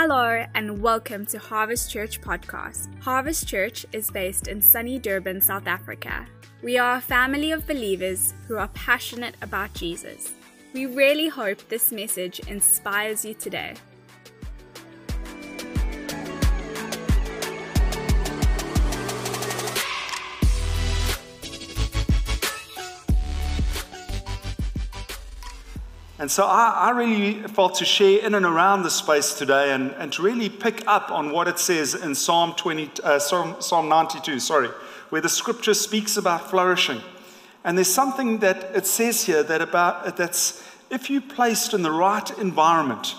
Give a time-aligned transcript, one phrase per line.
[0.00, 2.86] Hello and welcome to Harvest Church Podcast.
[3.02, 6.24] Harvest Church is based in sunny Durban, South Africa.
[6.62, 10.34] We are a family of believers who are passionate about Jesus.
[10.72, 13.74] We really hope this message inspires you today.
[26.20, 29.92] And so I, I, really felt to share in and around the space today and,
[29.92, 33.88] and to really pick up on what it says in Psalm, 20, uh, Psalm, Psalm
[33.88, 34.68] 92, sorry,
[35.10, 37.00] where the scripture speaks about flourishing.
[37.62, 41.92] And there's something that it says here that about that's if you placed in the
[41.92, 43.14] right environment,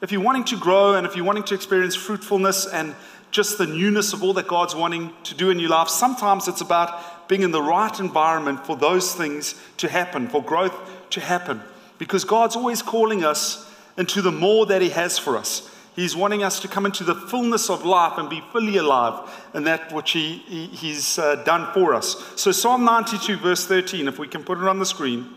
[0.00, 2.94] if you're wanting to grow and if you're wanting to experience fruitfulness and
[3.32, 6.62] just the newness of all that God's wanting to do in your life, sometimes it's
[6.62, 10.74] about being in the right environment for those things to happen, for growth
[11.10, 11.60] to happen
[12.04, 15.70] because God's always calling us into the more that He has for us.
[15.96, 19.64] He's wanting us to come into the fullness of life and be fully alive in
[19.64, 22.30] that which he, he He's uh, done for us.
[22.36, 25.30] So, Psalm 92, verse 13, if we can put it on the screen,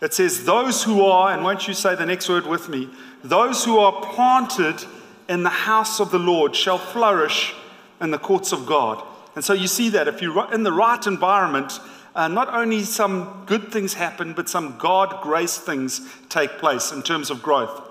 [0.00, 2.88] it says, Those who are, and won't you say the next word with me?
[3.22, 4.82] Those who are planted
[5.28, 7.52] in the house of the Lord shall flourish
[8.00, 9.04] in the courts of God.
[9.34, 11.78] And so you see that if you're in the right environment,
[12.14, 17.02] uh, not only some good things happen, but some God grace things take place in
[17.02, 17.88] terms of growth.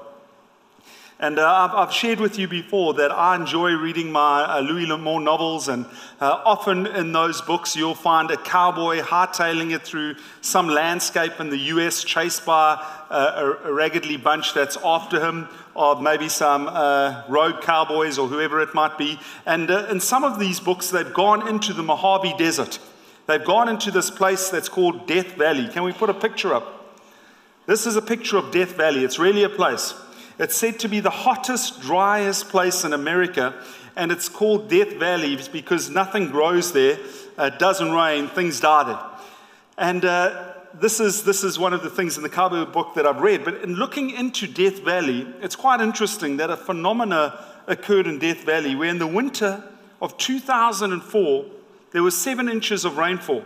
[1.21, 5.19] And uh, I've, shared with you before that I enjoy reading my uh, Louis L'Amour
[5.19, 5.85] novels, and
[6.21, 11.49] uh, often in those books you'll find a cowboy hightailing it through some landscape in
[11.49, 17.23] the US, chased by uh, a, raggedy bunch that's after him, or maybe some uh,
[17.27, 19.19] rogue cowboys or whoever it might be.
[19.45, 22.79] And uh, in some of these books, they've gone into the Mojave Desert.
[23.29, 25.67] They've gone into this place that's called Death Valley.
[25.67, 26.97] Can we put a picture up?
[27.67, 29.03] This is a picture of Death Valley.
[29.03, 29.93] It's really a place.
[30.39, 33.53] It's said to be the hottest, driest place in America,
[33.95, 36.97] and it's called Death Valley because nothing grows there.
[37.37, 38.99] It doesn't rain, things die there.
[39.77, 43.05] And uh, this, is, this is one of the things in the cowboy book that
[43.05, 43.45] I've read.
[43.45, 48.43] But in looking into Death Valley, it's quite interesting that a phenomena occurred in Death
[48.43, 49.63] Valley where in the winter
[50.01, 51.45] of 2004,
[51.91, 53.43] there was seven inches of rainfall.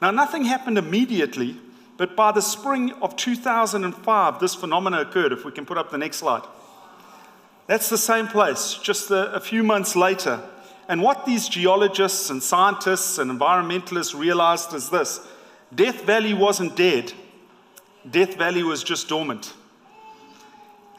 [0.00, 1.56] Now, nothing happened immediately,
[1.96, 5.32] but by the spring of 2005, this phenomenon occurred.
[5.32, 6.42] If we can put up the next slide.
[7.68, 10.42] That's the same place, just a, a few months later.
[10.88, 15.20] And what these geologists and scientists and environmentalists realized is this
[15.74, 17.12] Death Valley wasn't dead,
[18.10, 19.54] Death Valley was just dormant.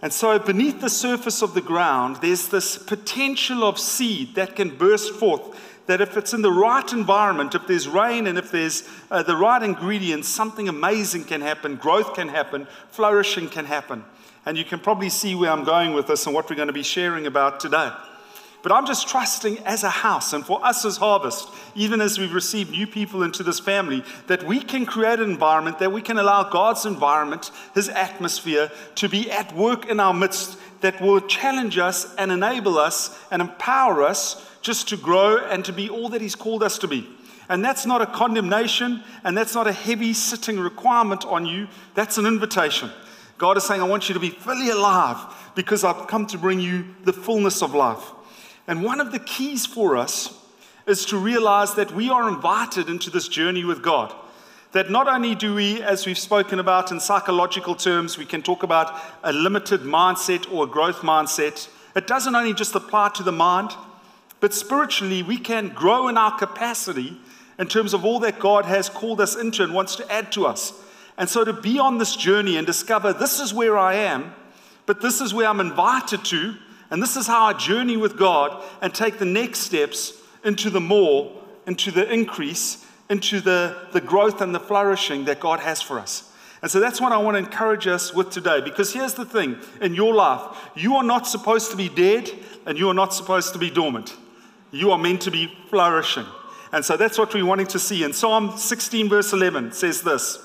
[0.01, 4.75] And so, beneath the surface of the ground, there's this potential of seed that can
[4.75, 8.87] burst forth that if it's in the right environment, if there's rain and if there's
[9.11, 14.03] uh, the right ingredients, something amazing can happen, growth can happen, flourishing can happen.
[14.45, 16.73] And you can probably see where I'm going with this and what we're going to
[16.73, 17.91] be sharing about today.
[18.61, 22.33] But I'm just trusting as a house and for us as Harvest, even as we've
[22.33, 26.17] received new people into this family, that we can create an environment, that we can
[26.17, 31.77] allow God's environment, His atmosphere, to be at work in our midst that will challenge
[31.77, 36.21] us and enable us and empower us just to grow and to be all that
[36.21, 37.07] He's called us to be.
[37.49, 41.67] And that's not a condemnation and that's not a heavy sitting requirement on you.
[41.93, 42.89] That's an invitation.
[43.37, 45.17] God is saying, I want you to be fully alive
[45.53, 48.11] because I've come to bring you the fullness of life.
[48.67, 50.39] And one of the keys for us
[50.87, 54.13] is to realize that we are invited into this journey with God.
[54.71, 58.63] That not only do we, as we've spoken about in psychological terms, we can talk
[58.63, 61.67] about a limited mindset or a growth mindset.
[61.95, 63.71] It doesn't only just apply to the mind,
[64.43, 67.17] but spiritually, we can grow in our capacity
[67.57, 70.45] in terms of all that God has called us into and wants to add to
[70.45, 70.73] us.
[71.17, 74.35] And so to be on this journey and discover this is where I am,
[74.85, 76.55] but this is where I'm invited to,
[76.89, 80.11] and this is how I journey with God and take the next steps
[80.43, 85.61] into the more, into the increase, into the, the growth and the flourishing that God
[85.61, 86.29] has for us.
[86.61, 88.59] And so that's what I want to encourage us with today.
[88.59, 90.41] Because here's the thing in your life,
[90.75, 92.29] you are not supposed to be dead
[92.65, 94.17] and you are not supposed to be dormant.
[94.73, 96.25] You are meant to be flourishing.
[96.71, 98.03] And so that's what we're wanting to see.
[98.03, 100.39] And Psalm 16, verse 11 says this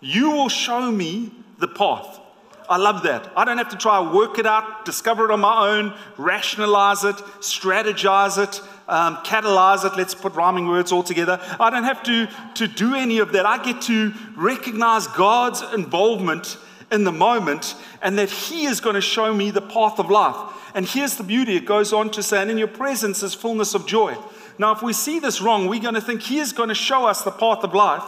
[0.00, 2.20] You will show me the path.
[2.68, 3.32] I love that.
[3.36, 7.02] I don't have to try to work it out, discover it on my own, rationalize
[7.02, 9.96] it, strategize it, um, catalyze it.
[9.96, 11.40] Let's put rhyming words all together.
[11.58, 13.44] I don't have to, to do any of that.
[13.44, 16.56] I get to recognize God's involvement
[16.90, 20.56] in the moment and that He is going to show me the path of life.
[20.74, 23.74] And here's the beauty it goes on to say, and in your presence is fullness
[23.74, 24.16] of joy.
[24.58, 27.06] Now, if we see this wrong, we're going to think He is going to show
[27.06, 28.04] us the path of life.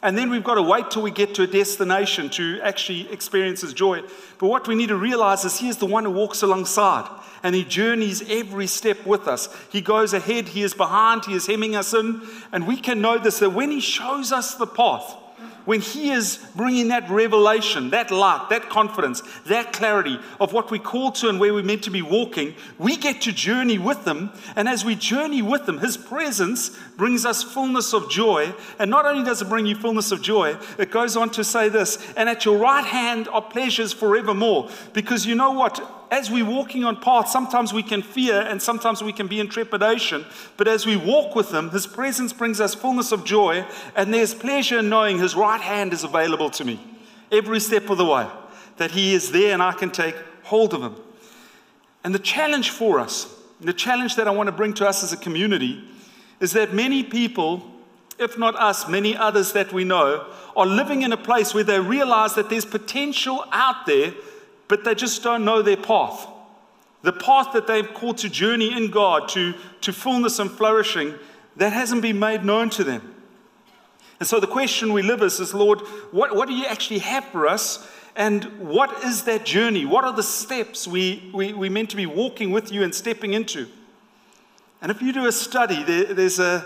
[0.00, 3.62] And then we've got to wait till we get to a destination to actually experience
[3.62, 4.02] His joy.
[4.38, 7.08] But what we need to realize is He is the one who walks alongside
[7.42, 9.48] and He journeys every step with us.
[9.70, 12.22] He goes ahead, He is behind, He is hemming us in.
[12.52, 15.16] And we can know this that when He shows us the path,
[15.68, 20.78] when He is bringing that revelation, that light, that confidence, that clarity of what we
[20.78, 24.30] call to and where we're meant to be walking, we get to journey with Him.
[24.56, 28.52] And as we journey with Him, His presence brings us fullness of joy.
[28.78, 31.70] And not only does it bring you fullness of joy, it goes on to say
[31.70, 34.68] this and at your right hand are pleasures forevermore.
[34.92, 35.94] Because you know what?
[36.10, 39.48] as we're walking on paths, sometimes we can fear and sometimes we can be in
[39.48, 40.24] trepidation.
[40.56, 44.34] But as we walk with Him, His presence brings us fullness of joy, and there's
[44.34, 46.80] pleasure in knowing His right hand is available to me
[47.30, 48.26] every step of the way,
[48.78, 50.96] that He is there and I can take hold of Him.
[52.04, 55.12] And the challenge for us, the challenge that I want to bring to us as
[55.12, 55.84] a community,
[56.40, 57.62] is that many people,
[58.18, 60.26] if not us, many others that we know,
[60.56, 64.12] are living in a place where they realize that there's potential out there
[64.68, 66.28] but they just don't know their path.
[67.02, 71.14] The path that they've called to journey in God, to, to fullness and flourishing,
[71.56, 73.14] that hasn't been made known to them.
[74.20, 75.80] And so the question we live is, is Lord,
[76.10, 77.88] what, what do you actually have for us?
[78.14, 79.84] And what is that journey?
[79.86, 83.32] What are the steps we, we, we're meant to be walking with you and stepping
[83.32, 83.68] into?
[84.80, 86.64] And if you do a study, there, there's a,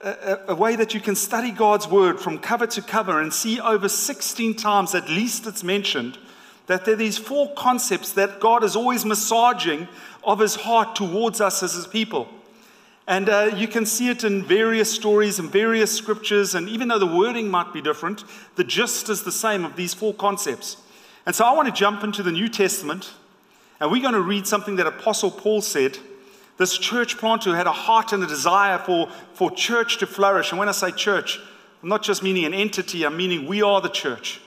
[0.00, 3.60] a, a, way that you can study God's word from cover to cover and see
[3.60, 6.18] over 16 times at least it's mentioned
[6.66, 9.88] that there are these four concepts that God is always massaging
[10.22, 12.28] of his heart towards us as his people.
[13.08, 17.00] And uh, you can see it in various stories and various scriptures, and even though
[17.00, 18.22] the wording might be different,
[18.54, 20.76] the gist is the same of these four concepts.
[21.26, 23.14] And so I want to jump into the New Testament,
[23.80, 25.98] and we're going to read something that Apostle Paul said.
[26.60, 30.50] This church planter had a heart and a desire for, for church to flourish.
[30.50, 31.40] And when I say church,
[31.82, 34.42] I'm not just meaning an entity, I'm meaning we are the church.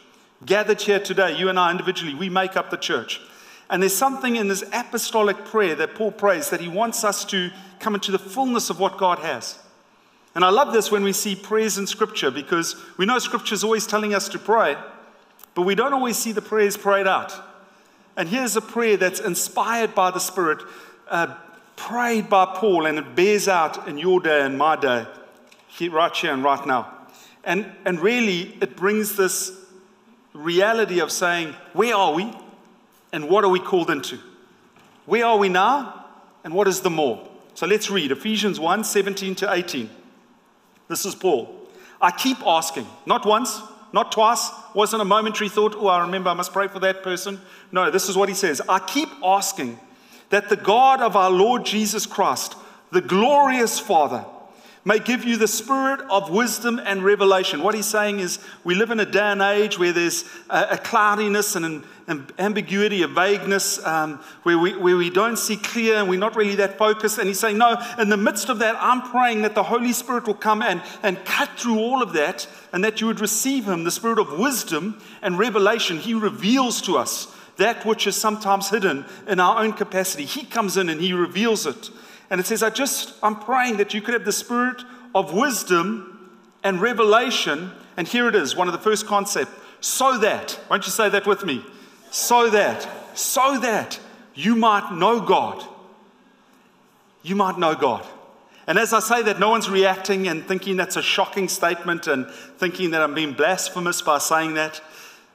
[0.45, 3.19] Gathered here today, you and I individually, we make up the church.
[3.67, 7.49] And there's something in this apostolic prayer that Paul prays that he wants us to
[7.79, 9.57] come into the fullness of what God has.
[10.35, 13.63] And I love this when we see prayers in Scripture because we know Scripture is
[13.63, 14.77] always telling us to pray,
[15.55, 17.33] but we don't always see the prayers prayed out.
[18.15, 20.59] And here's a prayer that's inspired by the Spirit,
[21.07, 21.37] uh,
[21.75, 25.05] prayed by Paul, and it bears out in your day and my day,
[25.89, 26.91] right here and right now.
[27.43, 29.51] And, and really, it brings this
[30.33, 32.31] reality of saying, where are we
[33.11, 34.19] and what are we called into?
[35.05, 36.05] Where are we now
[36.43, 37.27] and what is the more?
[37.55, 39.89] So let's read Ephesians 1 17 to 18.
[40.87, 41.53] This is Paul.
[42.01, 43.61] I keep asking, not once,
[43.93, 47.39] not twice, wasn't a momentary thought, oh, I remember I must pray for that person.
[47.71, 49.79] No, this is what he says I keep asking
[50.33, 52.55] that the God of our Lord Jesus Christ,
[52.91, 54.25] the glorious Father,
[54.83, 57.61] may give you the spirit of wisdom and revelation.
[57.61, 61.55] What he's saying is, we live in a day and age where there's a, cloudiness
[61.55, 66.09] and an, an, ambiguity, a vagueness, um, where, we, where we don't see clear and
[66.09, 67.19] we're not really that focused.
[67.19, 70.25] And he's saying, No, in the midst of that, I'm praying that the Holy Spirit
[70.25, 73.83] will come and, and cut through all of that and that you would receive him,
[73.83, 75.97] the spirit of wisdom and revelation.
[75.99, 77.27] He reveals to us
[77.57, 80.25] that which is sometimes hidden in our own capacity.
[80.25, 81.89] He comes in and he reveals it.
[82.29, 84.81] And it says, I just, I'm praying that you could have the spirit
[85.13, 87.71] of wisdom and revelation.
[87.95, 89.51] And here it is, one of the first concepts.
[89.81, 91.63] So that, won't you say that with me?
[92.09, 93.99] So that, so that
[94.33, 95.63] you might know God.
[97.21, 98.05] You might know God.
[98.65, 102.29] And as I say that, no one's reacting and thinking that's a shocking statement and
[102.57, 104.81] thinking that I'm being blasphemous by saying that.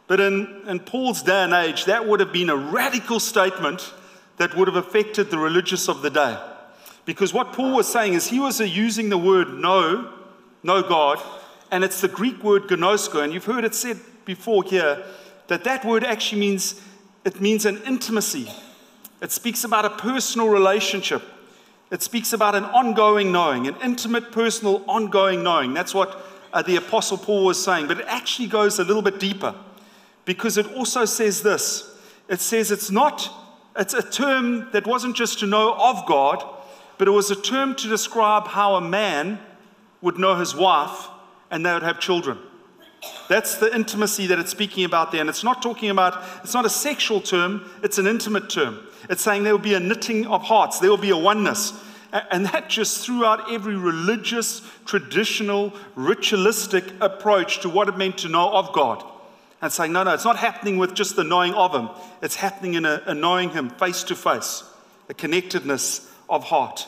[0.08, 3.92] But in, in Paul's day and age, that would have been a radical statement
[4.38, 6.36] that would have affected the religious of the day.
[7.04, 10.12] Because what Paul was saying is he was using the word know,
[10.62, 11.22] know God,
[11.70, 13.22] and it's the Greek word gnosko.
[13.22, 15.04] And you've heard it said before here
[15.48, 16.80] that that word actually means
[17.24, 18.50] it means an intimacy.
[19.20, 21.22] It speaks about a personal relationship.
[21.90, 25.74] It speaks about an ongoing knowing, an intimate, personal, ongoing knowing.
[25.74, 26.18] That's what
[26.52, 27.88] uh, the Apostle Paul was saying.
[27.88, 29.54] But it actually goes a little bit deeper
[30.28, 31.90] because it also says this
[32.28, 33.30] it says it's not,
[33.74, 36.44] it's a term that wasn't just to know of God,
[36.98, 39.40] but it was a term to describe how a man
[40.02, 41.08] would know his wife
[41.50, 42.38] and they would have children.
[43.30, 45.22] That's the intimacy that it's speaking about there.
[45.22, 48.80] And it's not talking about, it's not a sexual term, it's an intimate term.
[49.08, 51.72] It's saying there will be a knitting of hearts, there will be a oneness.
[52.12, 58.50] And that just throughout every religious, traditional, ritualistic approach to what it meant to know
[58.52, 59.02] of God.
[59.60, 61.88] And saying, no, no, it's not happening with just the knowing of Him,
[62.22, 64.62] it's happening in a, a knowing Him face to face,
[65.08, 66.86] a connectedness of heart.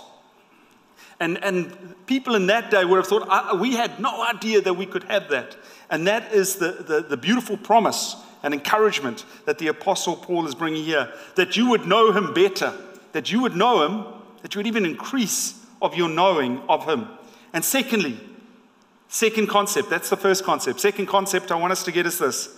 [1.18, 4.86] And, and people in that day would have thought, we had no idea that we
[4.86, 5.56] could have that.
[5.90, 10.54] And that is the, the, the beautiful promise and encouragement that the Apostle Paul is
[10.54, 12.72] bringing here that you would know him better,
[13.12, 14.04] that you would know him,
[14.40, 17.08] that you would even increase of your knowing of him.
[17.52, 18.18] And secondly,
[19.08, 20.80] second concept, that's the first concept.
[20.80, 22.48] Second concept I want us to get is this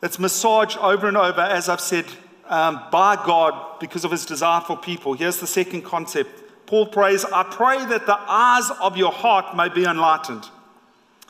[0.00, 2.06] that's massaged over and over, as I've said,
[2.46, 5.14] um, by God because of his desire for people.
[5.14, 6.30] Here's the second concept.
[6.66, 10.44] Paul prays, I pray that the eyes of your heart may be enlightened.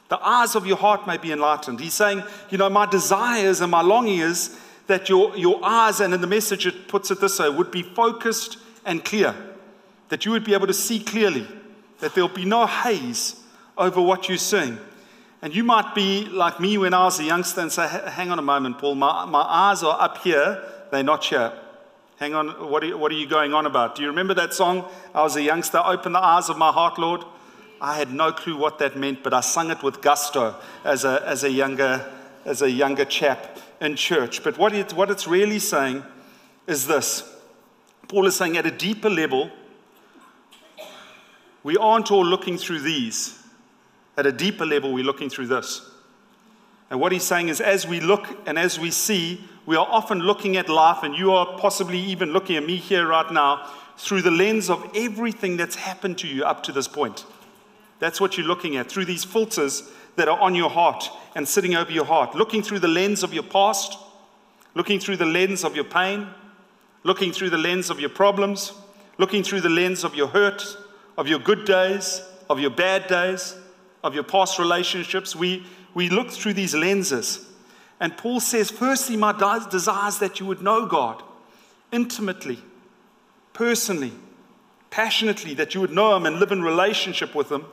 [0.08, 1.80] The eyes of your heart may be enlightened.
[1.80, 6.12] He's saying, you know, my desires and my longing is that your, your eyes, and
[6.12, 9.34] in the message it puts it this way, would be focused and clear.
[10.08, 11.46] That you would be able to see clearly.
[12.00, 13.36] That there'll be no haze
[13.78, 14.78] over what you're seeing.
[15.42, 18.38] And you might be like me when I was a youngster and say, hang on
[18.38, 21.52] a moment, Paul, my, my eyes are up here, they're not here.
[22.18, 23.94] Hang on, what are, you, what are you going on about?
[23.94, 24.84] Do you remember that song?
[25.14, 27.24] I was a youngster, open the eyes of my heart, Lord.
[27.80, 31.22] I had no clue what that meant, but I sung it with gusto as a,
[31.26, 32.12] as a, younger,
[32.44, 34.44] as a younger chap in church.
[34.44, 36.04] But what, it, what it's really saying
[36.66, 37.24] is this
[38.08, 39.50] Paul is saying at a deeper level,
[41.62, 43.39] we aren't all looking through these.
[44.16, 45.88] At a deeper level, we're looking through this.
[46.90, 50.18] And what he's saying is, as we look and as we see, we are often
[50.18, 54.22] looking at life, and you are possibly even looking at me here right now through
[54.22, 57.24] the lens of everything that's happened to you up to this point.
[58.00, 61.74] That's what you're looking at through these filters that are on your heart and sitting
[61.76, 62.34] over your heart.
[62.34, 63.96] Looking through the lens of your past,
[64.74, 66.28] looking through the lens of your pain,
[67.04, 68.72] looking through the lens of your problems,
[69.18, 70.64] looking through the lens of your hurt,
[71.16, 73.54] of your good days, of your bad days,
[74.02, 75.36] of your past relationships.
[75.36, 77.46] We, we look through these lenses.
[78.00, 79.32] And Paul says, firstly, my
[79.70, 81.22] desire is that you would know God
[81.92, 82.58] intimately,
[83.52, 84.12] personally,
[84.90, 87.66] passionately, that you would know Him and live in relationship with Him.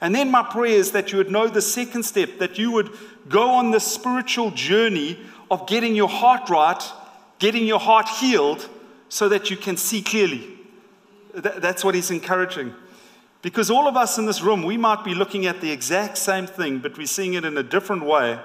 [0.00, 2.90] And then my prayer is that you would know the second step, that you would
[3.28, 5.18] go on the spiritual journey
[5.50, 6.82] of getting your heart right,
[7.38, 8.68] getting your heart healed,
[9.08, 10.56] so that you can see clearly.
[11.34, 12.74] That's what he's encouraging.
[13.40, 16.46] Because all of us in this room, we might be looking at the exact same
[16.46, 18.38] thing, but we're seeing it in a different way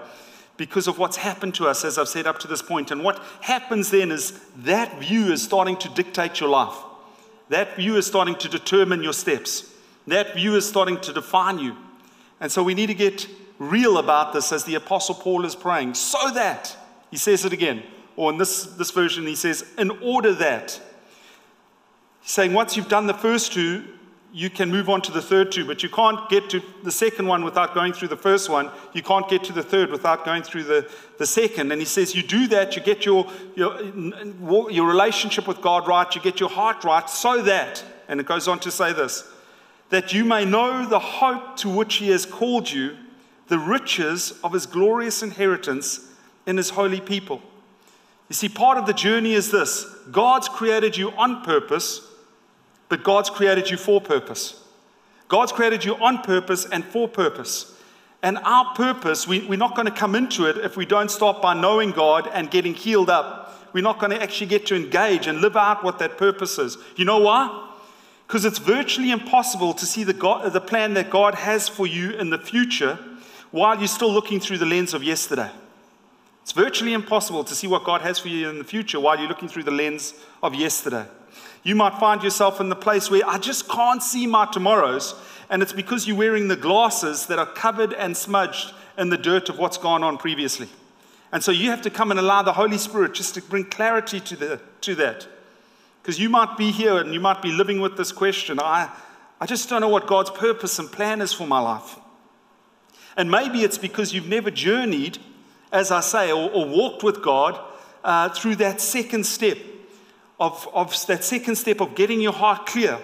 [0.56, 2.92] because of what's happened to us, as I've said up to this point.
[2.92, 6.78] And what happens then is that view is starting to dictate your life.
[7.50, 9.74] That view is starting to determine your steps.
[10.06, 11.76] That view is starting to define you.
[12.40, 15.94] And so we need to get real about this as the Apostle Paul is praying,
[15.94, 16.76] so that,
[17.10, 17.84] he says it again,
[18.16, 20.80] or in this, this version, he says, in order that.
[22.22, 23.86] He's saying once you've done the first two,
[24.36, 27.28] you can move on to the third two, but you can't get to the second
[27.28, 28.72] one without going through the first one.
[28.92, 31.72] You can't get to the third without going through the, the second.
[31.72, 33.80] And he says, You do that, you get your, your,
[34.72, 38.48] your relationship with God right, you get your heart right, so that, and it goes
[38.48, 39.24] on to say this,
[39.92, 42.98] that you may know the hope to which he has called you,
[43.50, 46.10] the riches of his glorious inheritance
[46.48, 47.40] in his holy people.
[48.30, 52.10] You see, part of the journey is this God's created you on purpose
[52.90, 54.64] but God's created you for purpose.
[55.28, 57.74] God's created you on purpose and for purpose.
[58.22, 61.42] And our purpose, we, we're not going to come into it if we don't start
[61.42, 63.60] by knowing God and getting healed up.
[63.74, 66.78] We're not going to actually get to engage and live out what that purpose is.
[66.96, 67.72] You know why?
[68.28, 72.12] Because it's virtually impossible to see the, God, the plan that God has for you
[72.12, 72.98] in the future
[73.52, 75.52] while you're still looking through the lens of yesterday.
[76.44, 79.30] It's virtually impossible to see what God has for you in the future while you're
[79.30, 81.06] looking through the lens of yesterday.
[81.64, 85.16] You might find yourself in the place where I just can't see my tomorrows,
[85.50, 89.48] and it's because you're wearing the glasses that are covered and smudged in the dirt
[89.50, 90.68] of what's gone on previously.
[91.32, 94.20] And so you have to come and allow the Holy Spirit just to bring clarity
[94.20, 95.28] to, the, to that.
[96.02, 98.92] Because you might be here and you might be living with this question I,
[99.40, 101.98] I just don't know what God's purpose and plan is for my life.
[103.18, 105.18] And maybe it's because you've never journeyed,
[105.72, 107.60] as I say, or, or walked with God
[108.04, 109.58] uh, through that second step
[110.40, 113.00] of, of that second step of getting your heart clear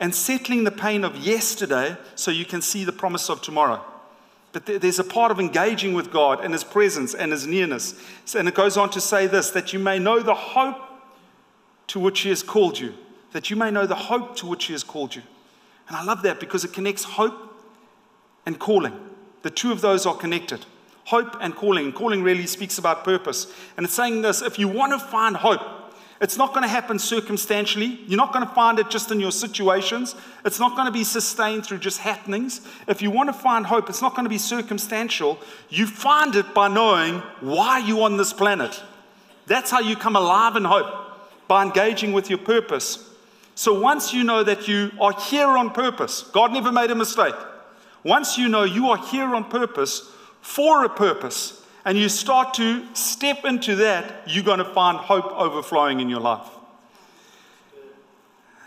[0.00, 3.82] and settling the pain of yesterday so you can see the promise of tomorrow.
[4.52, 7.94] But there's a part of engaging with God and His presence and His nearness.
[8.36, 10.78] And it goes on to say this that you may know the hope
[11.88, 12.94] to which He has called you.
[13.32, 15.22] That you may know the hope to which He has called you.
[15.88, 17.34] And I love that because it connects hope
[18.46, 18.94] and calling.
[19.42, 20.64] The two of those are connected.
[21.06, 21.92] Hope and calling.
[21.92, 23.52] Calling really speaks about purpose.
[23.76, 25.60] And it's saying this if you want to find hope,
[26.24, 28.00] it's not going to happen circumstantially.
[28.06, 30.14] You're not going to find it just in your situations.
[30.46, 32.62] It's not going to be sustained through just happenings.
[32.88, 35.38] If you want to find hope, it's not going to be circumstantial.
[35.68, 38.82] You find it by knowing why you're on this planet.
[39.46, 40.86] That's how you come alive in hope,
[41.46, 43.06] by engaging with your purpose.
[43.54, 47.34] So once you know that you are here on purpose, God never made a mistake.
[48.02, 52.84] Once you know you are here on purpose for a purpose, and you start to
[52.94, 56.48] step into that, you're going to find hope overflowing in your life.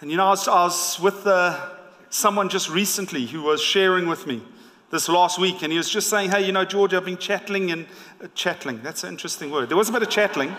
[0.02, 1.70] And you know, I was, I was with uh,
[2.10, 4.44] someone just recently who was sharing with me
[4.92, 7.72] this last week, and he was just saying, Hey, you know, George, I've been chatting
[7.72, 7.88] and
[8.24, 8.82] uh, chatting.
[8.84, 9.70] That's an interesting word.
[9.70, 10.56] There was a bit of chatting.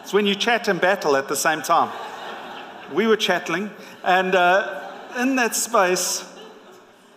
[0.00, 1.92] It's when you chat and battle at the same time.
[2.92, 3.70] We were chatting,
[4.02, 6.28] and uh, in that space,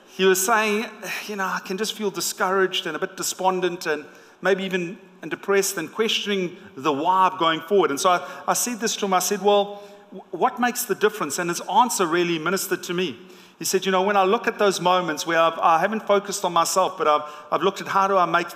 [0.08, 0.86] he was saying,
[1.28, 4.06] You know, I can just feel discouraged and a bit despondent and
[4.46, 7.90] maybe even and depressed and questioning the why of going forward.
[7.90, 9.82] And so I, I said this to him I said, Well,
[10.30, 11.40] what makes the difference?
[11.40, 13.18] And his answer really ministered to me.
[13.58, 16.06] He said, You know, when I look at those moments where I've, I have not
[16.06, 18.48] focused on myself, but I've, I've looked at how do I make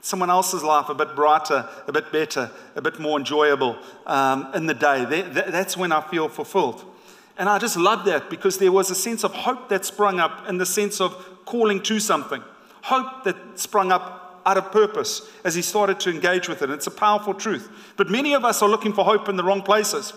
[0.00, 3.76] someone else's life a bit brighter, a bit better, a bit more enjoyable
[4.06, 6.84] um, in the day, that, that's when I feel fulfilled.
[7.36, 10.48] And I just love that because there was a sense of hope that sprung up
[10.48, 12.42] in the sense of calling to something,
[12.82, 14.17] hope that sprung up
[14.48, 16.70] out of purpose as he started to engage with it.
[16.70, 17.68] It's a powerful truth.
[17.98, 20.14] But many of us are looking for hope in the wrong places.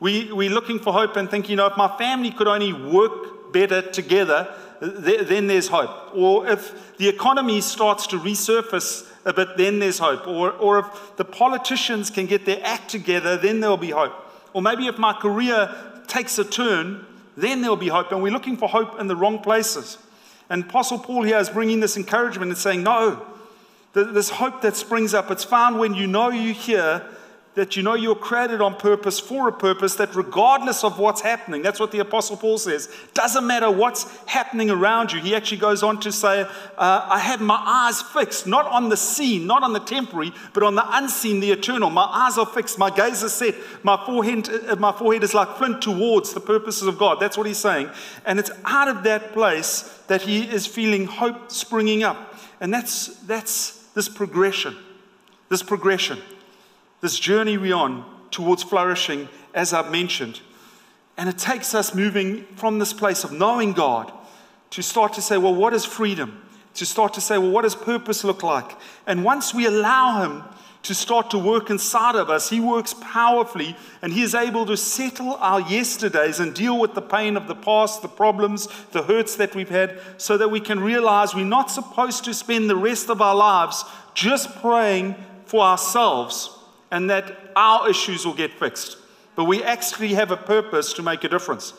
[0.00, 3.52] We, we're looking for hope and thinking, you know, if my family could only work
[3.52, 6.14] better together, th- then there's hope.
[6.14, 10.26] Or if the economy starts to resurface a bit, then there's hope.
[10.26, 14.12] Or, or if the politicians can get their act together, then there'll be hope.
[14.52, 15.74] Or maybe if my career
[16.06, 17.06] takes a turn,
[17.36, 18.12] then there'll be hope.
[18.12, 19.96] And we're looking for hope in the wrong places.
[20.50, 23.24] And Apostle Paul here is bringing this encouragement and saying, no,
[23.92, 27.04] this hope that springs up, it's found when you know you hear
[27.54, 31.62] that you know you're created on purpose for a purpose that regardless of what's happening
[31.62, 35.82] that's what the apostle paul says doesn't matter what's happening around you he actually goes
[35.82, 36.42] on to say
[36.78, 40.62] uh, i have my eyes fixed not on the seen not on the temporary but
[40.62, 41.90] on the unseen the eternal.
[41.90, 45.56] My eyes are fixed my gaze is set my forehead uh, my forehead is like
[45.56, 47.18] flint towards the purposes of god.
[47.20, 47.90] That's what he's saying.
[48.24, 52.34] And it's out of that place that he is feeling hope springing up.
[52.60, 54.76] And that's that's this progression
[55.48, 56.18] this progression
[57.00, 60.40] this journey we're on towards flourishing, as I've mentioned.
[61.16, 64.12] And it takes us moving from this place of knowing God
[64.70, 66.42] to start to say, well, what is freedom?
[66.74, 68.76] To start to say, well, what does purpose look like?
[69.06, 70.44] And once we allow Him
[70.82, 74.76] to start to work inside of us, He works powerfully and He is able to
[74.76, 79.36] settle our yesterdays and deal with the pain of the past, the problems, the hurts
[79.36, 83.10] that we've had, so that we can realize we're not supposed to spend the rest
[83.10, 85.14] of our lives just praying
[85.44, 86.56] for ourselves
[86.90, 88.96] and that our issues will get fixed.
[89.36, 91.74] But we actually have a purpose to make a difference.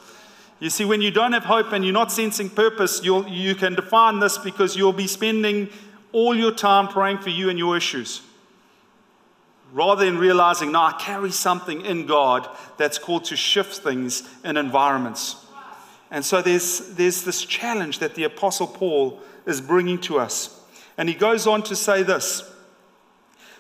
[0.60, 3.74] You see, when you don't have hope and you're not sensing purpose, you'll, you can
[3.74, 5.70] define this because you'll be spending
[6.12, 8.22] all your time praying for you and your issues.
[9.72, 14.58] Rather than realizing, no, I carry something in God that's called to shift things in
[14.58, 15.38] environments.
[16.10, 20.60] And so there's, there's this challenge that the Apostle Paul is bringing to us.
[20.98, 22.44] And he goes on to say this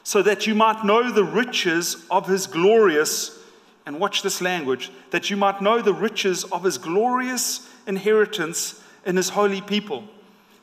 [0.03, 3.39] so that you might know the riches of his glorious,
[3.85, 9.15] and watch this language, that you might know the riches of his glorious inheritance in
[9.15, 10.03] his holy people.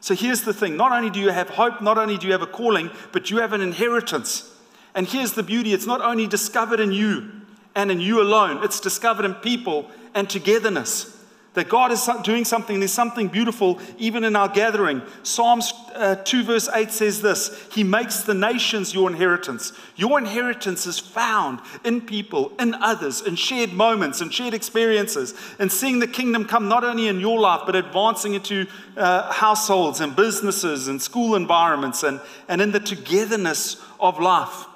[0.00, 2.42] So here's the thing not only do you have hope, not only do you have
[2.42, 4.54] a calling, but you have an inheritance.
[4.98, 7.30] And here's the beauty it's not only discovered in you
[7.76, 11.16] and in you alone, it's discovered in people and togetherness
[11.54, 12.80] that God is doing something.
[12.80, 15.02] There's something beautiful even in our gathering.
[15.22, 19.72] Psalms uh, 2, verse 8 says this He makes the nations your inheritance.
[19.94, 25.70] Your inheritance is found in people, in others, in shared moments, in shared experiences, and
[25.70, 30.16] seeing the kingdom come not only in your life, but advancing into uh, households and
[30.16, 34.67] businesses and school environments and, and in the togetherness of life.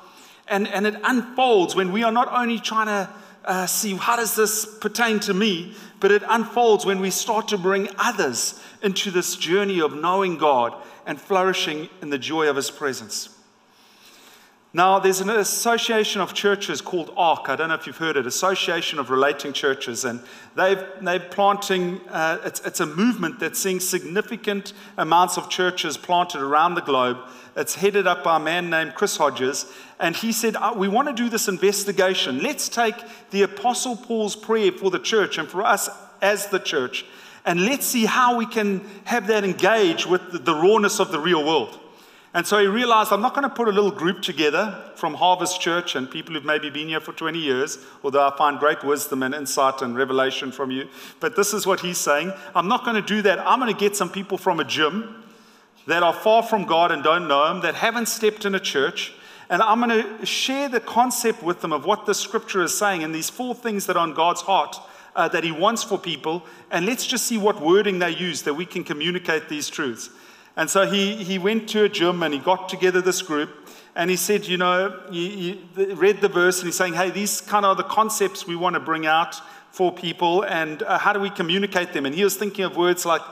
[0.52, 3.08] And, and it unfolds when we are not only trying to
[3.46, 7.58] uh, see how does this pertain to me, but it unfolds when we start to
[7.58, 10.74] bring others into this journey of knowing God
[11.06, 13.31] and flourishing in the joy of His presence.
[14.74, 17.50] Now, there's an association of churches called ARC.
[17.50, 20.06] I don't know if you've heard it, Association of Relating Churches.
[20.06, 20.20] And
[20.56, 26.40] they've, they're planting, uh, it's, it's a movement that's seeing significant amounts of churches planted
[26.40, 27.18] around the globe.
[27.54, 29.70] It's headed up by a man named Chris Hodges.
[30.00, 32.42] And he said, uh, We want to do this investigation.
[32.42, 32.94] Let's take
[33.30, 35.90] the Apostle Paul's prayer for the church and for us
[36.22, 37.04] as the church,
[37.44, 41.18] and let's see how we can have that engage with the, the rawness of the
[41.18, 41.78] real world.
[42.34, 45.60] And so he realized, I'm not going to put a little group together from Harvest
[45.60, 49.22] Church and people who've maybe been here for 20 years, although I find great wisdom
[49.22, 50.88] and insight and revelation from you.
[51.20, 53.38] But this is what he's saying I'm not going to do that.
[53.40, 55.22] I'm going to get some people from a gym
[55.86, 59.12] that are far from God and don't know Him, that haven't stepped in a church.
[59.50, 63.02] And I'm going to share the concept with them of what the scripture is saying
[63.02, 64.76] and these four things that are on God's heart
[65.14, 68.54] uh, that He wants for people, and let's just see what wording they use that
[68.54, 70.08] we can communicate these truths.
[70.56, 74.10] And so he, he went to a gym and he got together this group and
[74.10, 77.64] he said, You know, he, he read the verse and he's saying, Hey, these kind
[77.64, 81.30] of the concepts we want to bring out for people and uh, how do we
[81.30, 82.04] communicate them?
[82.04, 83.22] And he was thinking of words like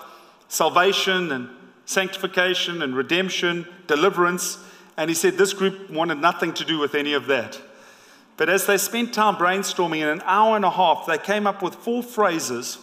[0.49, 1.51] salvation and
[1.85, 4.59] sanctification and redemption, deliverance.
[4.97, 7.61] And he said this group wanted nothing to do with any of that.
[8.39, 11.63] But as they spent time brainstorming in an hour and a half, they came up
[11.63, 12.79] with four phrases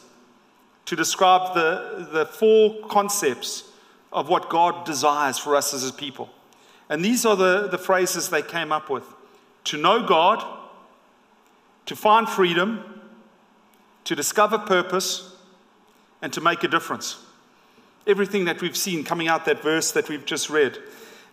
[0.86, 3.67] to describe the, the four concepts
[4.12, 6.30] of what God desires for us as His people.
[6.90, 9.04] And these are the, the phrases they came up with
[9.66, 10.46] to know God,
[11.86, 13.02] to find freedom,
[14.06, 15.36] to discover purpose,
[16.22, 17.18] and to make a difference.
[18.06, 20.78] Everything that we've seen coming out that verse that we've just read.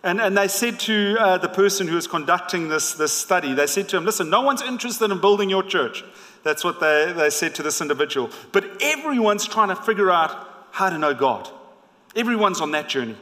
[0.03, 3.65] And, and they said to uh, the person who was conducting this, this study, they
[3.65, 6.03] said to him, Listen, no one's interested in building your church.
[6.43, 8.29] That's what they, they said to this individual.
[8.51, 11.49] But everyone's trying to figure out how to know God.
[12.15, 13.15] Everyone's on that journey.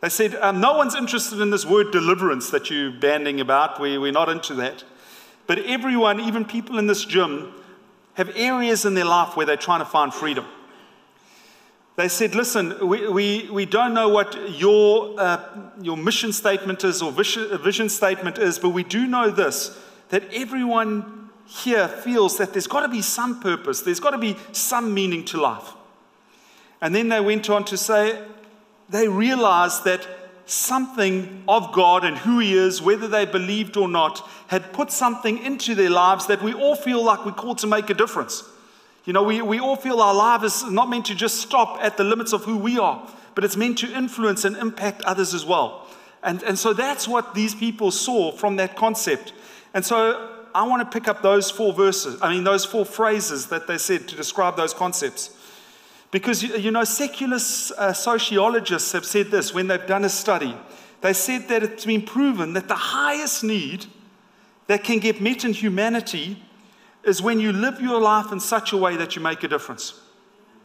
[0.00, 3.80] They said, um, No one's interested in this word deliverance that you're banding about.
[3.80, 4.84] We, we're not into that.
[5.46, 7.52] But everyone, even people in this gym,
[8.14, 10.46] have areas in their life where they're trying to find freedom.
[11.96, 17.02] They said, Listen, we, we, we don't know what your, uh, your mission statement is
[17.02, 19.78] or vision, vision statement is, but we do know this
[20.10, 24.36] that everyone here feels that there's got to be some purpose, there's got to be
[24.52, 25.72] some meaning to life.
[26.84, 28.22] And then they went on to say
[28.90, 30.06] they realized that
[30.44, 35.38] something of God and who He is, whether they believed or not, had put something
[35.38, 38.44] into their lives that we all feel like we're called to make a difference.
[39.06, 41.96] You know, we, we all feel our life is not meant to just stop at
[41.96, 45.46] the limits of who we are, but it's meant to influence and impact others as
[45.46, 45.86] well.
[46.22, 49.32] And, and so that's what these people saw from that concept.
[49.72, 53.46] And so I want to pick up those four verses, I mean, those four phrases
[53.46, 55.34] that they said to describe those concepts.
[56.14, 57.38] Because, you know, secular
[57.76, 60.56] uh, sociologists have said this when they've done a study.
[61.00, 63.86] They said that it's been proven that the highest need
[64.68, 66.40] that can get met in humanity
[67.02, 70.00] is when you live your life in such a way that you make a difference.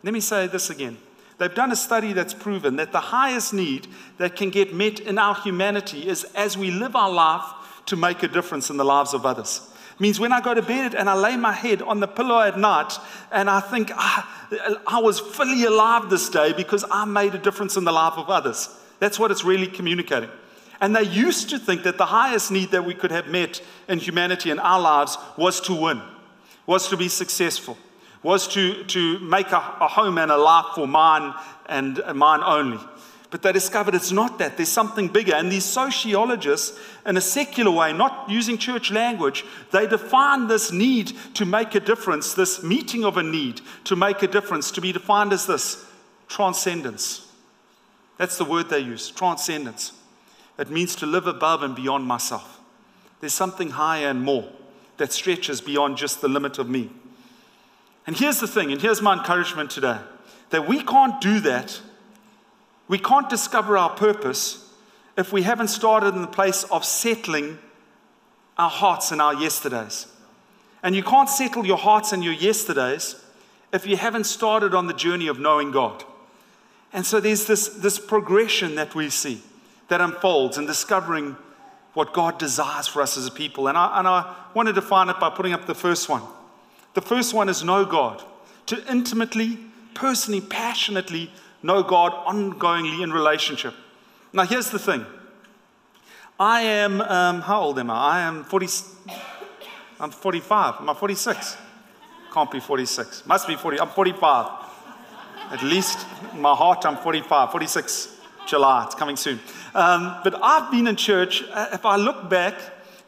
[0.04, 1.00] Let me say this again.
[1.40, 3.88] They've done a study that's proven that the highest need
[4.20, 8.22] that can get met in our humanity is as we live our life to make
[8.22, 9.68] a difference in the lives of others
[10.00, 12.58] means when I go to bed and I lay my head on the pillow at
[12.58, 12.94] night
[13.32, 17.78] and I think ah, I was fully alive this day because I made a difference
[17.78, 18.70] in the life of others.
[19.00, 20.30] That's what it's really communicating.
[20.82, 24.00] And they used to think that the highest need that we could have met in
[24.00, 26.02] humanity in our lives was to win,
[26.66, 27.78] was to be successful,
[28.24, 31.34] was to, to make a, a home and a life for mine
[31.68, 32.80] and mine only.
[33.32, 34.58] But they discovered it's not that.
[34.58, 35.36] There's something bigger.
[35.36, 41.14] And these sociologists, in a secular way, not using church language, they define this need
[41.36, 44.92] to make a difference, this meeting of a need to make a difference, to be
[44.92, 45.86] defined as this
[46.28, 47.28] transcendence.
[48.18, 49.94] That's the word they use transcendence.
[50.58, 52.60] It means to live above and beyond myself.
[53.20, 54.50] There's something higher and more
[54.98, 56.90] that stretches beyond just the limit of me.
[58.08, 60.00] And here's the thing, and here's my encouragement today
[60.50, 61.80] that we can't do that
[62.90, 64.68] we can't discover our purpose
[65.16, 67.58] if we haven't started in the place of settling
[68.58, 70.08] our hearts and our yesterdays.
[70.84, 73.16] And you can't settle your hearts and your yesterdays
[73.72, 76.04] if you haven't started on the journey of knowing God.
[76.92, 79.42] And so there's this, this progression that we see
[79.90, 81.38] that unfolds in discovering
[81.94, 83.68] what God desires for us as a people.
[83.68, 86.24] And I, and I want to define it by putting up the first one.
[86.96, 88.24] The first one is know God,
[88.68, 89.60] to intimately,
[89.94, 93.74] personally, passionately know God ongoingly in relationship.
[94.34, 95.06] Now, here's the thing.
[96.40, 97.96] I am, um, how old am I?
[97.96, 98.68] I am 40,
[100.00, 100.76] I'm 45.
[100.80, 101.58] Am I 46?
[102.34, 103.26] Can't be 46.
[103.26, 103.82] Must be 40.
[103.82, 104.66] I'm 45.
[105.52, 107.52] At least in my heart, I'm 45.
[107.52, 108.18] 46
[108.48, 108.86] July.
[108.86, 109.40] It's coming soon.
[109.76, 112.56] Um, but I've been in church, uh, if I look back,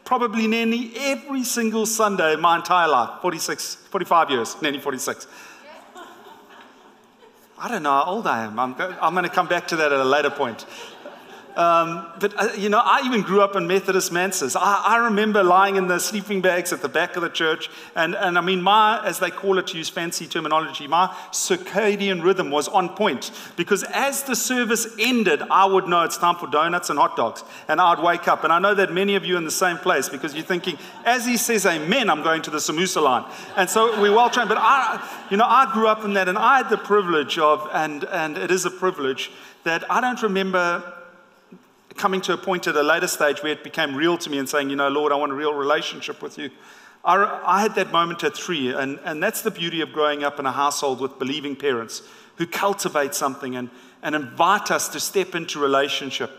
[0.04, 5.26] probably nearly every single Sunday my entire life 46, 45 years, nearly 46.
[7.62, 8.58] I don't know how old I am.
[8.58, 10.66] I'm, I'm going to come back to that at a later point.
[11.56, 14.56] Um, but, uh, you know, I even grew up in Methodist manses.
[14.56, 17.68] I, I, remember lying in the sleeping bags at the back of the church.
[17.94, 22.22] And, and I mean, my, as they call it to use fancy terminology, my circadian
[22.22, 23.32] rhythm was on point.
[23.56, 27.44] Because as the service ended, I would know it's time for donuts and hot dogs.
[27.68, 28.44] And I'd wake up.
[28.44, 30.78] And I know that many of you are in the same place because you're thinking,
[31.04, 33.30] as he says amen, I'm going to the samosa line.
[33.56, 34.48] And so we're well trained.
[34.48, 37.68] But I, you know, I grew up in that and I had the privilege of,
[37.74, 39.30] and, and it is a privilege,
[39.64, 40.82] that I don't remember
[41.96, 44.48] coming to a point at a later stage where it became real to me and
[44.48, 46.50] saying, you know, Lord, I want a real relationship with you.
[47.04, 50.38] I, I had that moment at three, and, and that's the beauty of growing up
[50.38, 52.02] in a household with believing parents
[52.36, 53.70] who cultivate something and,
[54.02, 56.30] and invite us to step into relationship.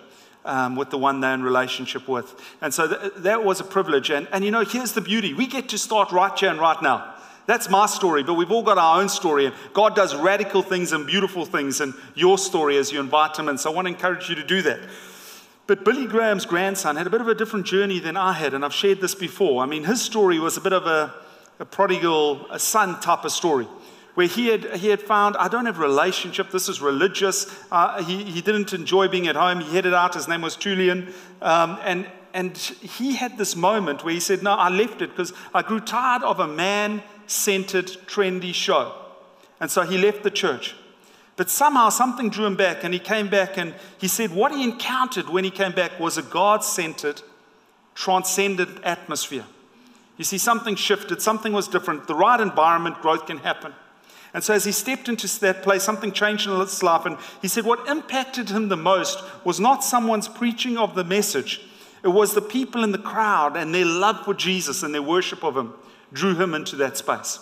[0.46, 2.36] Um, with the one they're in relationship with.
[2.60, 4.10] And so th- that was a privilege.
[4.10, 6.82] And, and you know, here's the beauty we get to start right here and right
[6.82, 7.16] now.
[7.46, 9.46] That's my story, but we've all got our own story.
[9.46, 13.50] And God does radical things and beautiful things in your story as you invite Him.
[13.50, 14.80] And so I want to encourage you to do that.
[15.66, 18.66] But Billy Graham's grandson had a bit of a different journey than I had, and
[18.66, 19.64] I've shared this before.
[19.64, 21.14] I mean, his story was a bit of a,
[21.60, 23.66] a prodigal a son type of story,
[24.16, 27.48] where he had, he had found, I don't have a relationship, this is religious.
[27.72, 29.62] Uh, he, he didn't enjoy being at home.
[29.62, 31.14] He headed out, his name was Tullian.
[31.42, 35.34] Um, and, and he had this moment where he said, No, I left it because
[35.54, 38.94] I grew tired of a man centered, trendy show.
[39.62, 40.76] And so he left the church.
[41.36, 44.64] But somehow something drew him back, and he came back and he said what he
[44.64, 47.22] encountered when he came back was a God centered,
[47.96, 49.46] transcendent atmosphere.
[50.18, 52.08] You see, something shifted, something was different.
[52.08, 53.74] The right environment, growth can happen.
[54.34, 57.06] And so as he stepped into that place, something changed in his life.
[57.06, 61.62] And he said what impacted him the most was not someone's preaching of the message,
[62.04, 65.44] it was the people in the crowd and their love for Jesus and their worship
[65.44, 65.74] of him
[66.12, 67.40] drew him into that space.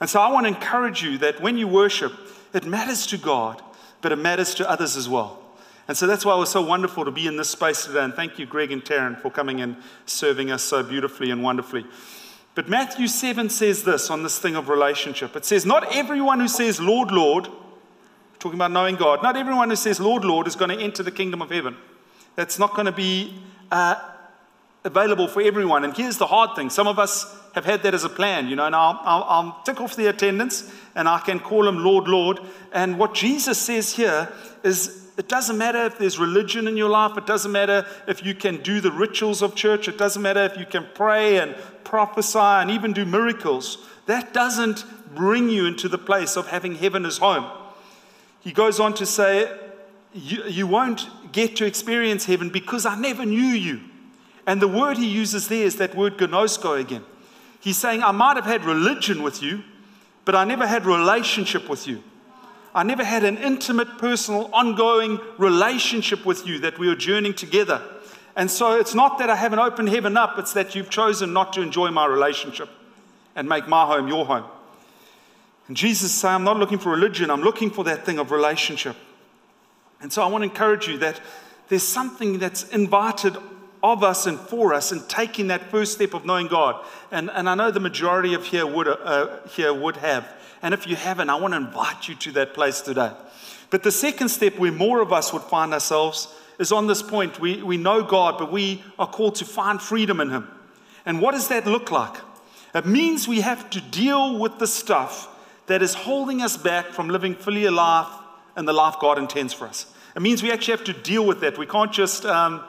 [0.00, 2.12] And so I want to encourage you that when you worship,
[2.52, 3.62] it matters to God,
[4.00, 5.42] but it matters to others as well.
[5.88, 8.04] And so that's why it was so wonderful to be in this space today.
[8.04, 11.86] And thank you, Greg and Taryn, for coming and serving us so beautifully and wonderfully.
[12.54, 16.48] But Matthew 7 says this on this thing of relationship it says, Not everyone who
[16.48, 17.48] says, Lord, Lord,
[18.38, 21.10] talking about knowing God, not everyone who says, Lord, Lord, is going to enter the
[21.10, 21.76] kingdom of heaven.
[22.36, 23.34] That's not going to be
[23.70, 23.94] uh,
[24.84, 25.84] available for everyone.
[25.84, 28.56] And here's the hard thing some of us have had that as a plan, you
[28.56, 32.08] know, and I'll, I'll, I'll tick off the attendance and I can call him Lord,
[32.08, 32.40] Lord.
[32.72, 37.18] And what Jesus says here is it doesn't matter if there's religion in your life,
[37.18, 40.56] it doesn't matter if you can do the rituals of church, it doesn't matter if
[40.56, 43.78] you can pray and prophesy and even do miracles.
[44.06, 47.50] That doesn't bring you into the place of having heaven as home.
[48.40, 49.52] He goes on to say,
[50.14, 53.80] you, you won't get to experience heaven because I never knew you.
[54.48, 57.04] And the word he uses there is that word gnosko again.
[57.60, 59.62] He's saying, I might have had religion with you,
[60.24, 62.02] but I never had relationship with you.
[62.74, 67.82] I never had an intimate, personal, ongoing relationship with you that we were journeying together.
[68.36, 71.52] And so it's not that I haven't opened heaven up, it's that you've chosen not
[71.52, 72.70] to enjoy my relationship
[73.36, 74.46] and make my home your home.
[75.66, 78.96] And Jesus said, I'm not looking for religion, I'm looking for that thing of relationship.
[80.00, 81.20] And so I want to encourage you that
[81.68, 83.36] there's something that's invited
[83.82, 86.84] of us and for us and taking that first step of knowing God.
[87.10, 90.28] And, and I know the majority of here would, uh, here would have.
[90.62, 93.12] And if you haven't, I want to invite you to that place today.
[93.70, 97.38] But the second step where more of us would find ourselves is on this point.
[97.38, 100.48] We, we know God, but we are called to find freedom in Him.
[101.06, 102.16] And what does that look like?
[102.74, 105.28] It means we have to deal with the stuff
[105.66, 108.06] that is holding us back from living fully alive
[108.56, 109.86] and the life God intends for us.
[110.16, 111.56] It means we actually have to deal with that.
[111.56, 112.26] We can't just.
[112.26, 112.64] Um,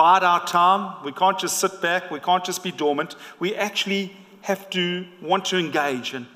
[0.00, 0.94] bide our time.
[1.04, 2.10] We can't just sit back.
[2.10, 3.16] We can't just be dormant.
[3.38, 6.14] We actually have to want to engage.
[6.14, 6.26] And,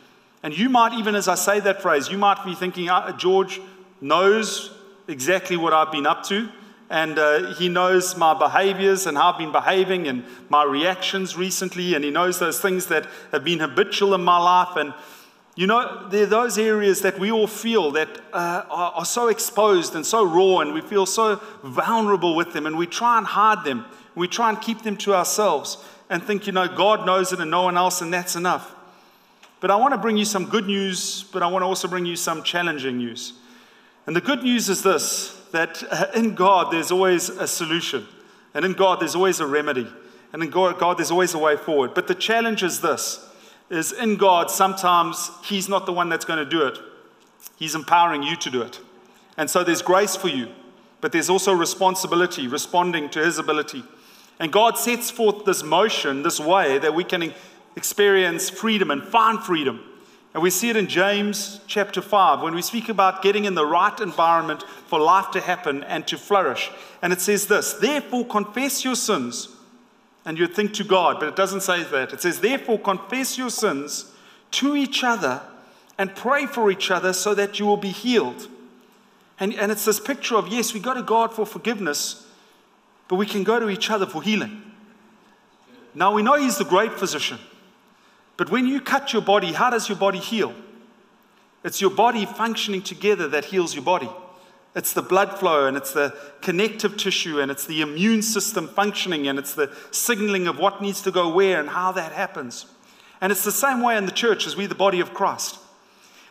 [0.43, 3.63] and you might, even as I say that phrase, you might be thinking, uh, George
[4.03, 4.71] knows
[5.09, 6.51] exactly what I've been up to.
[6.91, 11.95] And uh, he knows my behaviors and how I've been behaving and my reactions recently.
[11.95, 14.77] And he knows those things that have been habitual in my life.
[14.77, 14.93] And
[15.57, 19.29] you know, there are those areas that we all feel that uh, are, are, so
[19.29, 23.27] exposed and so raw, and we feel so vulnerable with them, and we try and
[23.27, 23.85] hide them.
[24.17, 25.79] We try and keep them to ourselves
[26.11, 28.75] and think, you know, God knows it and no one else, and that's enough.
[29.61, 32.05] But I want to bring you some good news, but I want to also bring
[32.05, 33.35] you some challenging news.
[34.07, 38.07] And the good news is this that uh, in God, there's always a solution,
[38.55, 39.87] and in God, there's always a remedy,
[40.33, 41.95] and in God, God there's always a way forward.
[41.95, 43.25] But the challenge is this
[43.71, 46.79] is in God, sometimes He's not the one that's going to do it.
[47.57, 48.81] He's empowering you to do it.
[49.37, 50.49] And so there's grace for you,
[51.01, 53.83] but there's also responsibility, responding to His ability.
[54.39, 57.33] And God sets forth this motion, this way that we can
[57.77, 59.81] experience freedom and find freedom.
[60.33, 63.65] And we see it in James chapter 5 when we speak about getting in the
[63.65, 66.73] right environment for life to happen and to flourish.
[67.03, 69.54] And it says this Therefore, confess your sins
[70.25, 72.13] and you'd think to God, but it doesn't say that.
[72.13, 74.13] It says, Therefore, confess your sins
[74.53, 75.43] to each other
[75.99, 78.49] and pray for each other so that you will be healed.
[79.39, 82.27] And, and it's this picture of yes, we go to God for forgiveness,
[83.09, 84.63] but we can go to each other for healing.
[85.95, 87.39] Now, we know He's the great physician,
[88.37, 90.55] but when you cut your body, how does your body heal?
[91.63, 94.11] It's your body functioning together that heals your body.
[94.75, 99.29] It's the blood flow and it's the connective tissue and it's the immune system functioning
[99.29, 102.67] and it's the signaling of what needs to go where and how that happens.
[103.21, 105.59] And it's the same way in the church as we, the body of Christ.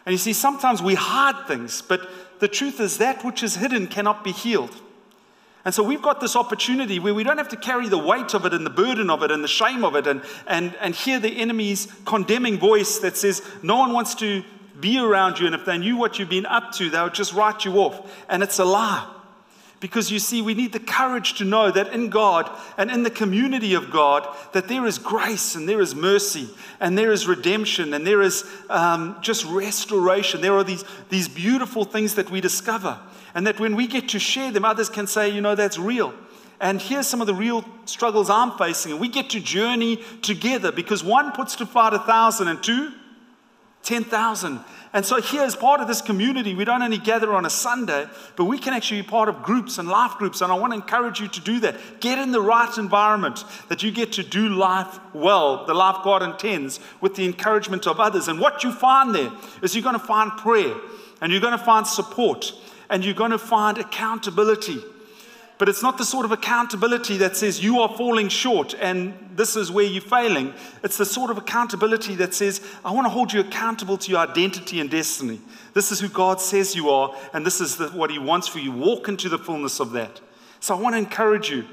[0.05, 3.87] And you see, sometimes we hide things, but the truth is that which is hidden
[3.87, 4.75] cannot be healed.
[5.65, 8.45] And so we've got this opportunity where we don't have to carry the weight of
[8.45, 11.21] it and the burden of it and the shame of it and, and, and hear
[11.21, 14.43] the enemy's condemning voice that says, No one wants to
[14.79, 15.45] be around you.
[15.45, 18.25] And if they knew what you've been up to, they would just write you off.
[18.29, 19.09] And it's a lie.
[19.79, 23.09] Because you see, we need the courage to know that in God and in the
[23.09, 26.47] community of God, that there is grace and there is mercy
[26.79, 30.39] and there is redemption and there is um, just restoration.
[30.39, 32.97] There are these, these beautiful things that we discover.
[33.35, 36.13] And that when we get to share them, others can say, you know, that's real.
[36.61, 38.93] And here's some of the real struggles I'm facing.
[38.93, 42.93] And we get to journey together because one puts to flight a thousand and two,
[43.83, 44.59] 10,000.
[44.93, 48.05] And so, here, as part of this community, we don't only gather on a Sunday,
[48.35, 50.41] but we can actually be part of groups and life groups.
[50.41, 51.99] And I want to encourage you to do that.
[51.99, 56.21] Get in the right environment that you get to do life well, the life God
[56.21, 58.27] intends, with the encouragement of others.
[58.27, 59.31] And what you find there
[59.63, 60.75] is you're going to find prayer,
[61.19, 62.53] and you're going to find support,
[62.89, 64.79] and you're going to find accountability.
[65.63, 69.55] But it's not the sort of accountability that says you are falling short and this
[69.55, 70.53] is where you're failing.
[70.83, 74.19] It's the sort of accountability that says, I want to hold you accountable to your
[74.19, 75.39] identity and destiny.
[75.73, 78.59] This is who God says you are, and this is the, what He wants for
[78.59, 78.73] you.
[78.73, 80.19] Walk into the fullness of that.
[80.59, 81.63] So I want to encourage you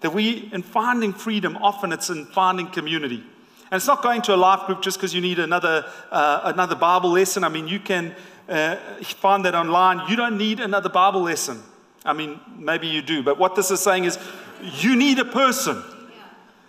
[0.00, 3.22] that we, in finding freedom, often it's in finding community.
[3.70, 6.74] And it's not going to a life group just because you need another, uh, another
[6.74, 7.44] Bible lesson.
[7.44, 8.12] I mean, you can
[8.48, 10.10] uh, find that online.
[10.10, 11.62] You don't need another Bible lesson.
[12.06, 14.18] I mean, maybe you do, but what this is saying is
[14.62, 15.82] you need a person,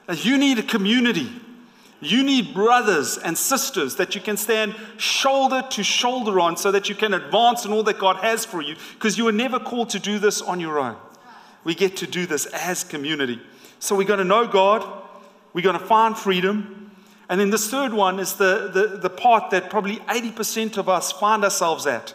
[0.09, 1.29] you need a community.
[1.99, 6.89] You need brothers and sisters that you can stand shoulder to shoulder on so that
[6.89, 9.89] you can advance in all that God has for you because you were never called
[9.91, 10.95] to do this on your own.
[11.63, 13.41] We get to do this as community.
[13.79, 14.85] So we're going to know God,
[15.53, 16.91] we're going to find freedom.
[17.29, 21.11] And then this third one is the, the, the part that probably 80% of us
[21.11, 22.13] find ourselves at.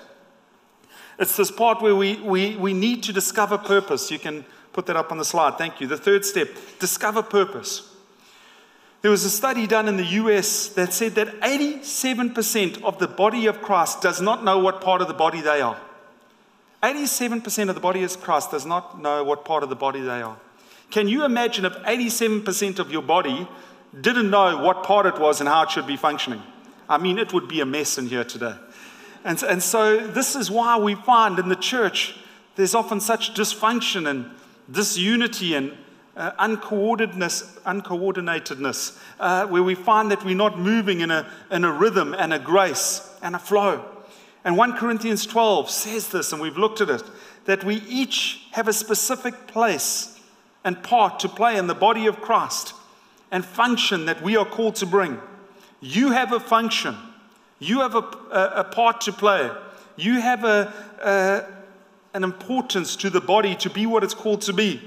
[1.22, 4.10] It's this part where we, we, we need to discover purpose.
[4.10, 5.56] You can put that up on the slide.
[5.56, 5.86] Thank you.
[5.86, 6.48] The third step
[6.80, 7.94] discover purpose.
[9.02, 13.46] There was a study done in the US that said that 87% of the body
[13.46, 15.80] of Christ does not know what part of the body they are.
[16.82, 20.22] 87% of the body of Christ does not know what part of the body they
[20.22, 20.36] are.
[20.90, 23.46] Can you imagine if 87% of your body
[24.00, 26.42] didn't know what part it was and how it should be functioning?
[26.88, 28.56] I mean, it would be a mess in here today.
[29.24, 32.16] And, and so, this is why we find in the church
[32.56, 34.30] there's often such dysfunction and
[34.70, 35.72] disunity and
[36.16, 41.72] uh, uncoordinatedness, uncoordinatedness uh, where we find that we're not moving in a, in a
[41.72, 43.84] rhythm and a grace and a flow.
[44.44, 47.02] And 1 Corinthians 12 says this, and we've looked at it,
[47.44, 50.20] that we each have a specific place
[50.64, 52.74] and part to play in the body of Christ
[53.30, 55.18] and function that we are called to bring.
[55.80, 56.96] You have a function.
[57.62, 57.98] You have a,
[58.30, 59.48] a, a part to play.
[59.96, 61.44] You have a, a,
[62.14, 64.82] an importance to the body to be what it's called to be.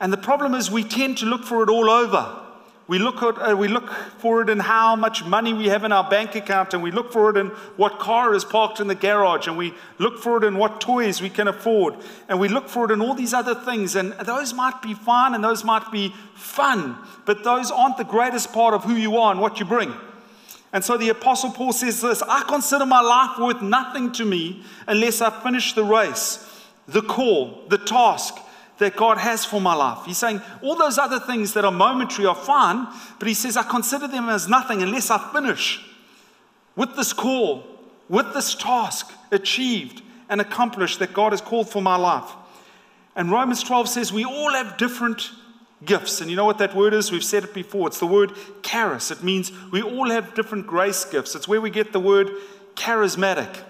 [0.00, 2.40] And the problem is, we tend to look for it all over.
[2.86, 5.92] We look, at, uh, we look for it in how much money we have in
[5.92, 8.94] our bank account, and we look for it in what car is parked in the
[8.96, 11.94] garage, and we look for it in what toys we can afford,
[12.28, 13.94] and we look for it in all these other things.
[13.94, 18.52] And those might be fun and those might be fun, but those aren't the greatest
[18.52, 19.94] part of who you are and what you bring.
[20.74, 24.64] And so the Apostle Paul says this I consider my life worth nothing to me
[24.88, 28.34] unless I finish the race, the call, the task
[28.78, 30.04] that God has for my life.
[30.04, 32.88] He's saying all those other things that are momentary are fine,
[33.20, 35.80] but he says I consider them as nothing unless I finish
[36.74, 37.64] with this call,
[38.08, 42.32] with this task achieved and accomplished that God has called for my life.
[43.14, 45.30] And Romans 12 says we all have different
[45.86, 46.20] gifts.
[46.20, 47.12] And you know what that word is?
[47.12, 47.88] We've said it before.
[47.88, 49.10] It's the word charis.
[49.10, 51.34] It means we all have different grace gifts.
[51.34, 52.30] It's where we get the word
[52.74, 53.62] charismatic.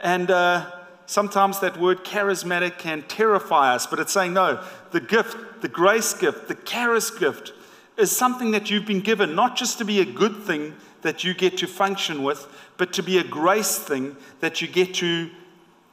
[0.00, 0.70] And uh,
[1.06, 6.14] sometimes that word charismatic can terrify us, but it's saying, no, the gift, the grace
[6.14, 7.52] gift, the charis gift
[7.96, 11.34] is something that you've been given, not just to be a good thing that you
[11.34, 15.30] get to function with, but to be a grace thing that you get to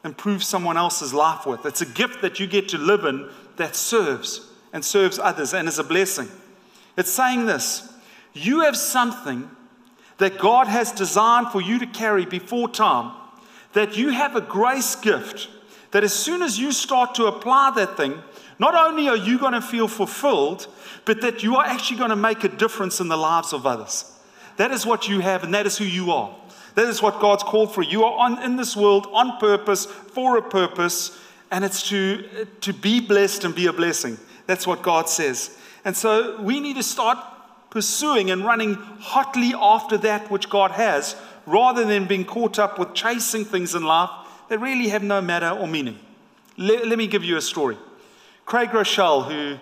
[0.03, 1.65] improve someone else's life with.
[1.65, 5.67] It's a gift that you get to live in that serves and serves others and
[5.67, 6.30] is a blessing.
[6.97, 7.91] It's saying this
[8.34, 9.49] you have something
[10.17, 13.11] that God has designed for you to carry before time,
[13.74, 15.47] that you have a grace gift
[15.91, 18.22] that as soon as you start to apply that thing,
[18.59, 20.67] not only are you going to feel fulfilled,
[21.05, 24.05] but that you are actually going to make a difference in the lives of others.
[24.57, 26.36] That is what you have, and that is who you are.
[26.76, 27.82] That is what God's called for.
[27.82, 31.17] You are on, in this world on purpose, for a purpose,
[31.49, 34.17] and it's to, to be blessed and be a blessing.
[34.47, 35.57] That's what God says.
[35.83, 37.17] And so we need to start
[37.69, 41.15] pursuing and running hotly after that which God has,
[41.45, 44.09] rather than being caught up with chasing things in life
[44.49, 45.97] that really have no matter or meaning.
[46.57, 47.77] Let, let me give you a story.
[48.45, 49.57] Craig Groeschel, who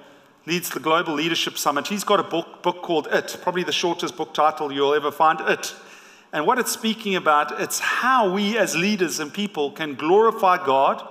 [0.45, 4.17] leads the Global Leadership Summit, he's got a book, book called It, probably the shortest
[4.17, 5.75] book title you'll ever find, It.
[6.34, 11.07] And what it's speaking about, it's how we as leaders and people can glorify God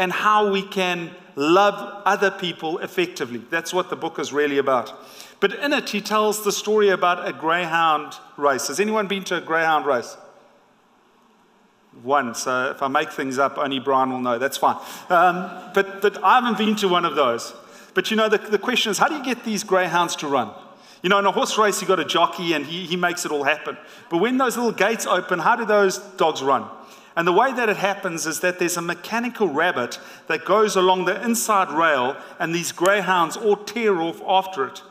[0.00, 3.42] and how we can love other people effectively.
[3.50, 4.94] That's what the book is really about.
[5.40, 8.68] But in it, he tells the story about a greyhound race.
[8.68, 10.16] Has anyone been to a greyhound race?
[12.02, 12.34] One.
[12.34, 14.38] So if I make things up, only Brian will know.
[14.38, 14.76] That's fine.
[15.10, 17.52] Um, but, but I haven't been to one of those.
[17.92, 20.50] But you know, the, the question is how do you get these greyhounds to run?
[21.02, 23.32] You know, in a horse race, you've got a jockey and he, he makes it
[23.32, 23.76] all happen.
[24.08, 26.66] But when those little gates open, how do those dogs run?
[27.16, 29.98] And the way that it happens is that there's a mechanical rabbit
[30.28, 34.82] that goes along the inside rail, and these greyhounds all tear off after it.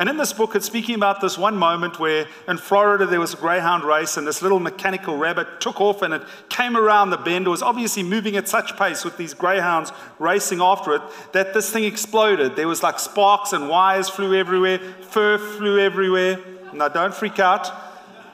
[0.00, 3.34] And in this book, it's speaking about this one moment where in Florida there was
[3.34, 7.16] a greyhound race, and this little mechanical rabbit took off and it came around the
[7.16, 7.48] bend.
[7.48, 11.02] It was obviously moving at such pace with these greyhounds racing after it
[11.32, 12.54] that this thing exploded.
[12.54, 16.38] There was like sparks and wires flew everywhere, fur flew everywhere.
[16.72, 17.87] Now, don't freak out.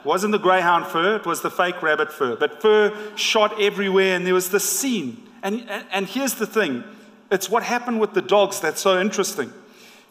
[0.05, 2.35] Wasn't the greyhound fur, it was the fake rabbit fur.
[2.35, 5.21] But fur shot everywhere, and there was this scene.
[5.41, 6.83] And, and, and here's the thing
[7.31, 9.51] it's what happened with the dogs that's so interesting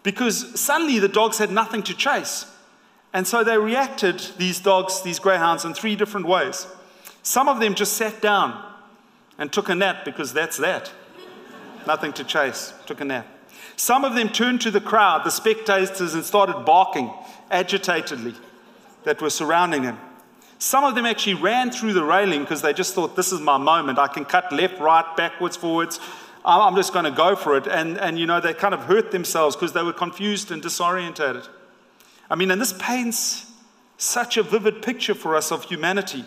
[0.02, 2.46] because suddenly the dogs had nothing to chase.
[3.12, 6.66] And so they reacted, these dogs, these greyhounds, in three different ways.
[7.22, 8.60] Some of them just sat down
[9.38, 10.92] and took a nap because that's that.
[11.86, 13.26] nothing to chase, took a nap.
[13.76, 17.12] Some of them turned to the crowd, the spectators, and started barking
[17.50, 18.34] agitatedly
[19.04, 19.98] that were surrounding them.
[20.58, 23.58] Some of them actually ran through the railing because they just thought, this is my
[23.58, 23.98] moment.
[23.98, 26.00] I can cut left, right, backwards, forwards.
[26.44, 27.66] I'm just going to go for it.
[27.66, 31.48] And, and you know, they kind of hurt themselves because they were confused and disorientated.
[32.30, 33.50] I mean, and this paints
[33.96, 36.24] such a vivid picture for us of humanity.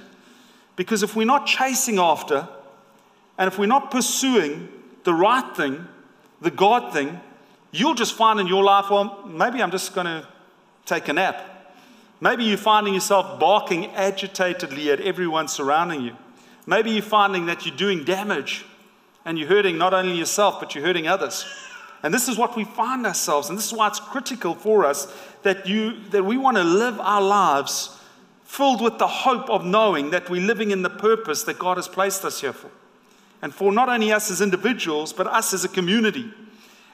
[0.75, 2.47] Because if we're not chasing after,
[3.37, 4.69] and if we're not pursuing
[5.03, 5.87] the right thing,
[6.41, 7.19] the God thing,
[7.71, 10.27] you'll just find in your life, well, maybe I'm just going to
[10.85, 11.56] take a nap.
[12.19, 16.15] Maybe you're finding yourself barking agitatedly at everyone surrounding you.
[16.65, 18.65] Maybe you're finding that you're doing damage
[19.23, 21.45] and you're hurting not only yourself, but you're hurting others.
[22.03, 25.13] And this is what we find ourselves, and this is why it's critical for us
[25.43, 27.97] that, you, that we want to live our lives
[28.43, 31.87] filled with the hope of knowing that we're living in the purpose that God has
[31.87, 32.69] placed us here for.
[33.41, 36.31] And for not only us as individuals, but us as a community.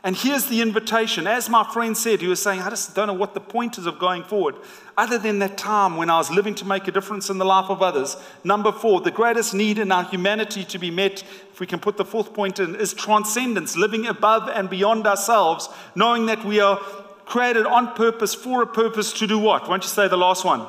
[0.05, 1.27] And here's the invitation.
[1.27, 3.85] As my friend said, he was saying, I just don't know what the point is
[3.85, 4.55] of going forward,
[4.97, 7.69] other than that time when I was living to make a difference in the life
[7.69, 8.17] of others.
[8.43, 11.95] Number four, the greatest need in our humanity to be met, if we can put
[11.95, 16.77] the fourth point in, is transcendence, living above and beyond ourselves, knowing that we are
[17.25, 19.69] created on purpose for a purpose to do what?
[19.69, 20.67] Won't you say the last one?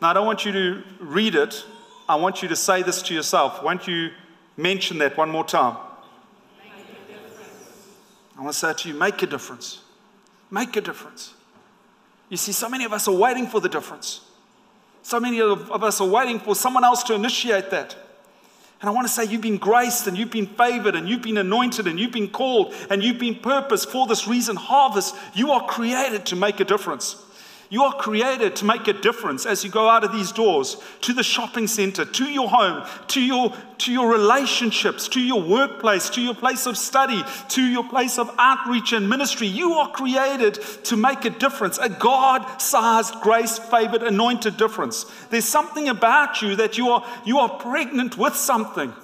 [0.00, 1.64] Now, I don't want you to read it.
[2.08, 3.64] I want you to say this to yourself.
[3.64, 4.10] Won't you
[4.56, 5.76] mention that one more time?
[8.38, 9.80] I want to say to you make a difference.
[10.50, 11.34] Make a difference.
[12.28, 14.20] You see, so many of us are waiting for the difference.
[15.02, 17.96] So many of us are waiting for someone else to initiate that.
[18.80, 21.38] And I want to say you've been graced and you've been favored and you've been
[21.38, 24.54] anointed and you've been called and you've been purposed for this reason.
[24.54, 27.16] Harvest, you are created to make a difference.
[27.70, 31.12] You are created to make a difference as you go out of these doors to
[31.12, 36.22] the shopping center, to your home, to your, to your relationships, to your workplace, to
[36.22, 39.46] your place of study, to your place of outreach and ministry.
[39.46, 40.54] You are created
[40.84, 45.04] to make a difference, a God sized, grace favored, anointed difference.
[45.28, 48.94] There's something about you that you are, you are pregnant with something.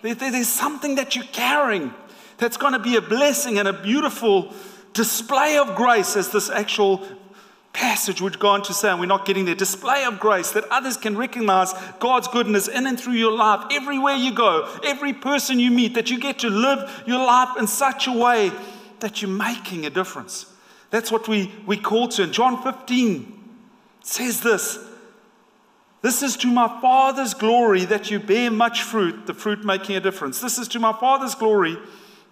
[0.00, 1.92] There, there's something that you're carrying
[2.38, 4.54] that's going to be a blessing and a beautiful
[4.94, 7.06] display of grace as this actual
[7.78, 10.64] passage would go on to say, and we're not getting there, display of grace that
[10.68, 15.60] others can recognize God's goodness in and through your life, everywhere you go, every person
[15.60, 18.50] you meet, that you get to live your life in such a way
[18.98, 20.46] that you're making a difference.
[20.90, 22.24] That's what we, we call to.
[22.24, 23.32] And John 15
[24.02, 24.80] says this
[26.02, 30.00] This is to my Father's glory that you bear much fruit, the fruit making a
[30.00, 30.40] difference.
[30.40, 31.76] This is to my Father's glory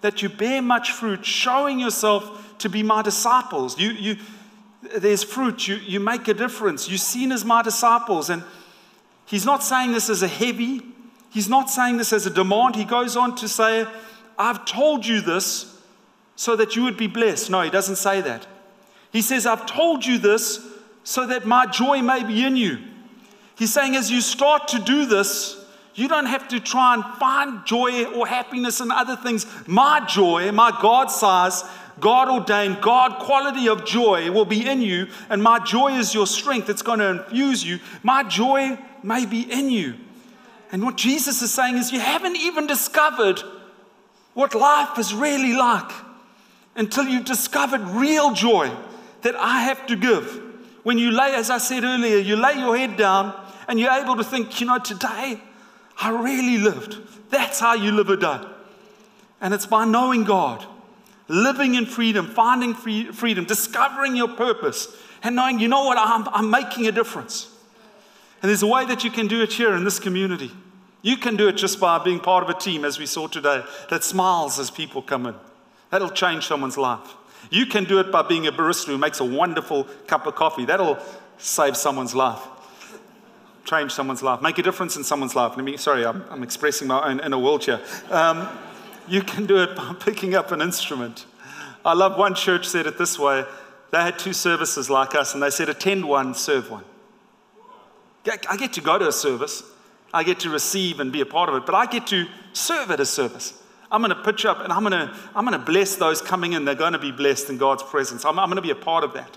[0.01, 3.78] that you bear much fruit, showing yourself to be my disciples.
[3.78, 4.16] You, you,
[4.97, 6.89] there's fruit, you, you make a difference.
[6.89, 8.30] You're seen as my disciples.
[8.30, 8.43] And
[9.26, 10.82] he's not saying this as a heavy,
[11.30, 12.76] he's not saying this as a demand.
[12.76, 13.87] He goes on to say,
[14.39, 15.80] I've told you this
[16.34, 17.51] so that you would be blessed.
[17.51, 18.47] No, he doesn't say that.
[19.11, 20.61] He says, I've told you this
[21.05, 22.78] so that my joy may be in you.
[23.57, 25.57] He's saying, as you start to do this,
[25.97, 29.47] You don't have to try and find joy or happiness in other things.
[29.66, 31.64] My joy, my God size,
[31.99, 36.26] God ordained, God quality of joy will be in you, and my joy is your
[36.26, 36.68] strength.
[36.68, 37.78] It's going to infuse you.
[38.03, 39.94] My joy may be in you.
[40.72, 43.40] And what Jesus is saying is, you haven't even discovered
[44.34, 45.90] what life is really like
[46.74, 48.70] until you've discovered real joy
[49.22, 50.42] that I have to give.
[50.82, 53.34] When you lay, as I said earlier, you lay your head down
[53.66, 55.40] and you're able to think, you know, today
[56.01, 56.99] I really lived.
[57.30, 58.40] That's how you live a day.
[59.40, 60.66] And it's by knowing God,
[61.29, 64.89] living in freedom, finding free, freedom, discovering your purpose,
[65.22, 67.49] and knowing, you know what, I'm, I'm making a difference.
[68.43, 70.51] And there's a way that you can do it here in this community.
[71.03, 73.64] You can do it just by being part of a team, as we saw today,
[73.91, 75.35] that smiles as people come in.
[75.91, 77.14] That'll change someone's life.
[77.51, 80.64] You can do it by being a barista who makes a wonderful cup of coffee.
[80.64, 80.99] That'll
[81.39, 82.41] save someone's life,
[83.64, 85.53] change someone's life, make a difference in someone's life.
[85.57, 87.81] Let me, sorry, I'm, I'm expressing my own inner wheelchair.
[88.11, 88.49] Um,
[89.09, 91.27] you can do it by picking up an instrument.
[91.85, 93.45] I love one church said it this way.
[93.93, 96.85] They had two services like us, and they said, attend one, serve one.
[98.49, 99.63] I get to go to a service,
[100.13, 102.91] I get to receive and be a part of it, but I get to serve
[102.91, 103.55] at a service.
[103.91, 106.55] I'm going to pitch up and I'm going to, I'm going to bless those coming
[106.55, 106.65] in.
[106.65, 108.25] They're going to be blessed in God's presence.
[108.25, 109.37] I'm, I'm going to be a part of that.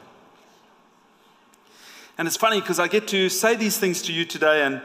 [2.17, 4.81] And it's funny because I get to say these things to you today, and,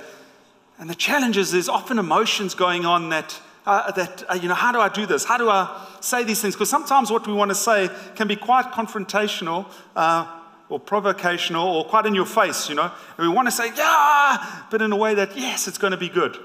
[0.79, 4.55] and the challenge is there's often emotions going on that, uh, that uh, you know,
[4.55, 5.25] how do I do this?
[5.25, 6.55] How do I say these things?
[6.55, 9.67] Because sometimes what we want to say can be quite confrontational.
[9.95, 10.41] Uh,
[10.71, 12.91] or provocational or quite in your face, you know.
[13.19, 15.97] And we want to say, yeah, but in a way that, yes, it's going to
[15.97, 16.39] be good.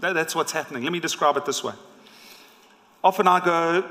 [0.00, 0.84] That, that's what's happening.
[0.84, 1.74] Let me describe it this way.
[3.04, 3.84] Often I go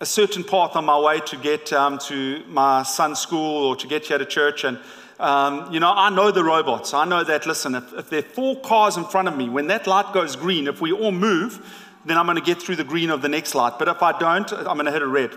[0.00, 3.86] a certain path on my way to get um, to my son's school or to
[3.86, 4.64] get here to church.
[4.64, 4.78] And,
[5.18, 6.94] um, you know, I know the robots.
[6.94, 9.66] I know that, listen, if, if there are four cars in front of me, when
[9.68, 12.84] that light goes green, if we all move, then I'm going to get through the
[12.84, 13.78] green of the next light.
[13.78, 15.32] But if I don't, I'm going to hit a red.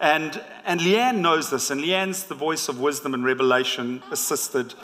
[0.00, 4.74] And, and Leanne knows this, and Leanne's the voice of wisdom and revelation, assisted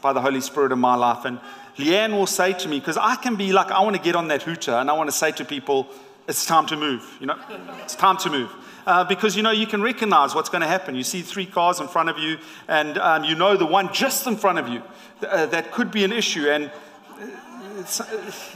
[0.00, 1.24] by the Holy Spirit in my life.
[1.24, 1.40] And
[1.76, 4.28] Leanne will say to me, because I can be like, I want to get on
[4.28, 5.88] that hooter, and I want to say to people,
[6.28, 7.38] it's time to move, you know?
[7.82, 8.50] It's time to move.
[8.86, 10.94] Uh, because you know you can recognize what's going to happen.
[10.94, 14.26] You see three cars in front of you, and um, you know the one just
[14.26, 14.82] in front of you
[15.22, 16.72] uh, that could be an issue, and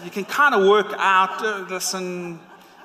[0.04, 1.44] you can kind of work out.
[1.44, 2.38] Uh, listen,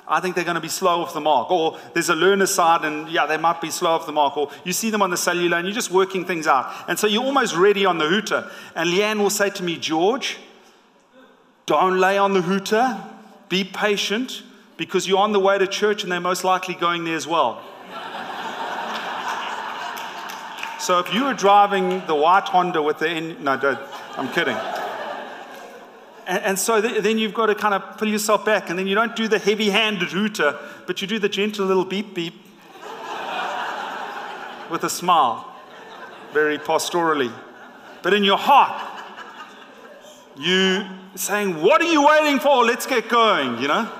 [0.08, 1.52] I think they're going to be slow off the mark.
[1.52, 4.36] Or there's a learner side, and yeah, they might be slow off the mark.
[4.38, 6.74] Or you see them on the cellular, and you're just working things out.
[6.88, 8.50] And so you're almost ready on the hooter.
[8.76, 10.40] And Leanne will say to me, George,
[11.68, 13.00] don't lay on the hooter.
[13.50, 14.42] Be patient
[14.78, 17.62] because you're on the way to church, and they're most likely going there as well.
[20.80, 23.78] so if you were driving the white Honda with the in, no,
[24.18, 24.58] I'm kidding.
[26.30, 28.86] And, and so th- then you've got to kind of pull yourself back, and then
[28.86, 32.36] you don't do the heavy handed hooter, but you do the gentle little beep beep
[34.70, 35.52] with a smile,
[36.32, 37.34] very pastorally.
[38.04, 38.80] But in your heart,
[40.38, 42.64] you saying, What are you waiting for?
[42.64, 43.92] Let's get going, you know?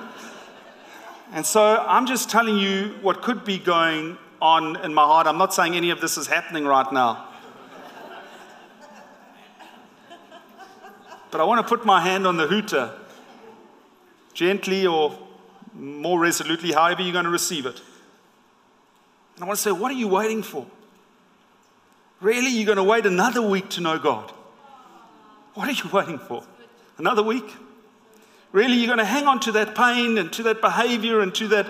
[1.32, 5.26] And so I'm just telling you what could be going on in my heart.
[5.26, 7.29] I'm not saying any of this is happening right now.
[11.30, 12.92] But I want to put my hand on the hooter,
[14.34, 15.16] gently or
[15.72, 17.80] more resolutely, however you're going to receive it.
[19.36, 20.66] And I want to say, what are you waiting for?
[22.20, 24.30] Really, you're going to wait another week to know God?
[25.54, 26.44] What are you waiting for?
[26.98, 27.50] Another week?
[28.52, 31.48] Really, you're going to hang on to that pain and to that behavior and to
[31.48, 31.66] that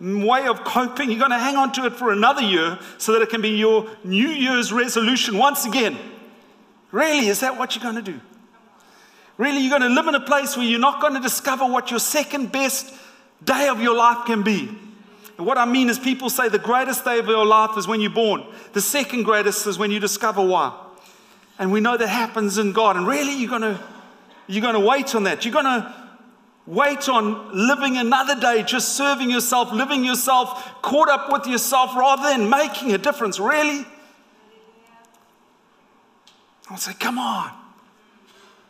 [0.00, 1.10] way of coping.
[1.10, 3.50] You're going to hang on to it for another year so that it can be
[3.50, 5.96] your New Year's resolution once again.
[6.90, 8.20] Really, is that what you're going to do?
[9.36, 11.90] Really, you're going to live in a place where you're not going to discover what
[11.90, 12.94] your second best
[13.42, 14.68] day of your life can be.
[15.36, 18.00] And what I mean is, people say the greatest day of your life is when
[18.00, 20.72] you're born, the second greatest is when you discover why.
[21.58, 22.96] And we know that happens in God.
[22.96, 23.80] And really, you're going to,
[24.46, 25.44] you're going to wait on that.
[25.44, 25.94] You're going to
[26.66, 32.22] wait on living another day, just serving yourself, living yourself, caught up with yourself, rather
[32.22, 33.40] than making a difference.
[33.40, 33.84] Really?
[36.70, 37.63] I'll say, come on.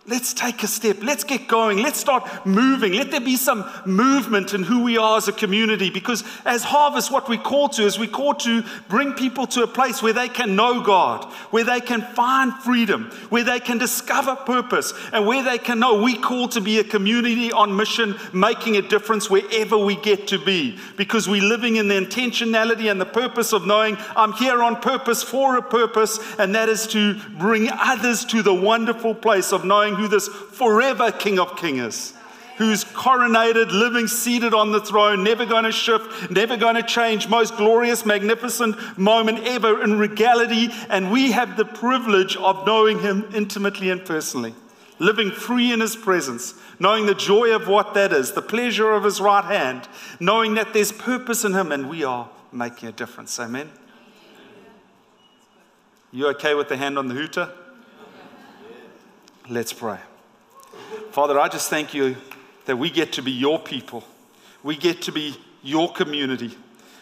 [0.07, 0.98] Let's take a step.
[1.02, 1.78] Let's get going.
[1.78, 2.92] Let's start moving.
[2.92, 5.88] Let there be some movement in who we are as a community.
[5.88, 9.66] Because as Harvest, what we call to is we call to bring people to a
[9.66, 14.36] place where they can know God, where they can find freedom, where they can discover
[14.36, 18.76] purpose, and where they can know we call to be a community on mission, making
[18.76, 20.78] a difference wherever we get to be.
[20.98, 25.22] Because we're living in the intentionality and the purpose of knowing I'm here on purpose
[25.22, 29.93] for a purpose, and that is to bring others to the wonderful place of knowing
[29.95, 32.14] who this forever King of Kings is.
[32.57, 37.28] who's coronated, living seated on the throne, never going to shift, never going to change,
[37.28, 40.68] most glorious, magnificent moment ever in regality.
[40.88, 44.55] And we have the privilege of knowing him intimately and personally,
[44.99, 49.05] living free in his presence, knowing the joy of what that is, the pleasure of
[49.05, 49.88] his right hand,
[50.20, 53.38] knowing that there's purpose in him and we are making a difference.
[53.40, 53.70] Amen.
[56.12, 57.53] You okay with the hand on the hooter?
[59.49, 59.99] Let's pray.
[61.11, 62.16] Father, I just thank you
[62.64, 64.03] that we get to be your people.
[64.62, 66.57] We get to be your community.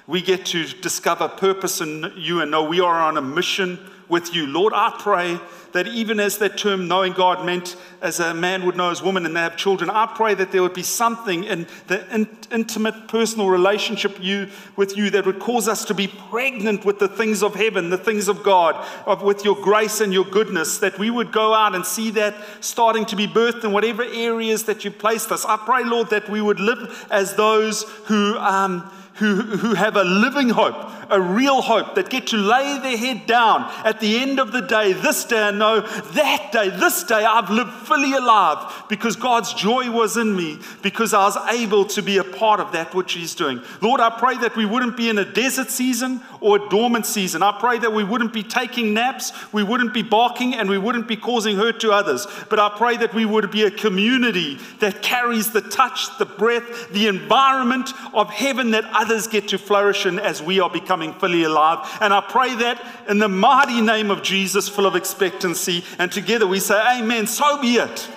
[0.08, 3.78] We get to discover purpose in you and know we are on a mission
[4.12, 4.46] with you.
[4.46, 5.40] Lord, I pray
[5.72, 9.24] that even as that term knowing God meant as a man would know his woman
[9.24, 13.08] and they have children, I pray that there would be something in the in, intimate
[13.08, 17.42] personal relationship you, with you that would cause us to be pregnant with the things
[17.42, 21.08] of heaven, the things of God, of, with your grace and your goodness, that we
[21.08, 24.90] would go out and see that starting to be birthed in whatever areas that you
[24.90, 25.46] placed us.
[25.46, 28.36] I pray, Lord, that we would live as those who.
[28.36, 32.96] Um, who, who have a living hope, a real hope, that get to lay their
[32.96, 37.04] head down at the end of the day, this day, and know that day, this
[37.04, 41.84] day, I've lived fully alive because God's joy was in me, because I was able
[41.86, 43.60] to be a part of that which He's doing.
[43.80, 47.42] Lord, I pray that we wouldn't be in a desert season or dormant season.
[47.42, 51.08] I pray that we wouldn't be taking naps, we wouldn't be barking, and we wouldn't
[51.08, 52.26] be causing hurt to others.
[52.50, 56.90] But I pray that we would be a community that carries the touch, the breath,
[56.90, 61.44] the environment of heaven that others get to flourish in as we are becoming fully
[61.44, 61.88] alive.
[62.00, 65.84] And I pray that in the mighty name of Jesus, full of expectancy.
[65.98, 67.26] And together we say, Amen.
[67.26, 68.08] So be it.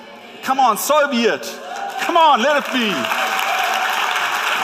[0.41, 1.43] Come on, so be it.
[2.01, 2.89] Come on, let it be.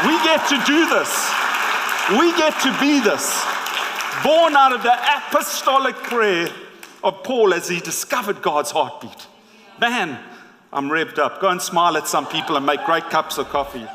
[0.08, 1.41] We get to do this.
[2.20, 3.42] We get to be this.
[4.24, 6.50] Born out of the apostolic prayer
[7.04, 9.28] of Paul as he discovered God's heartbeat.
[9.80, 10.20] Man,
[10.74, 11.40] I'm revved up.
[11.40, 13.88] Go and smile at some people and make great cups of coffee.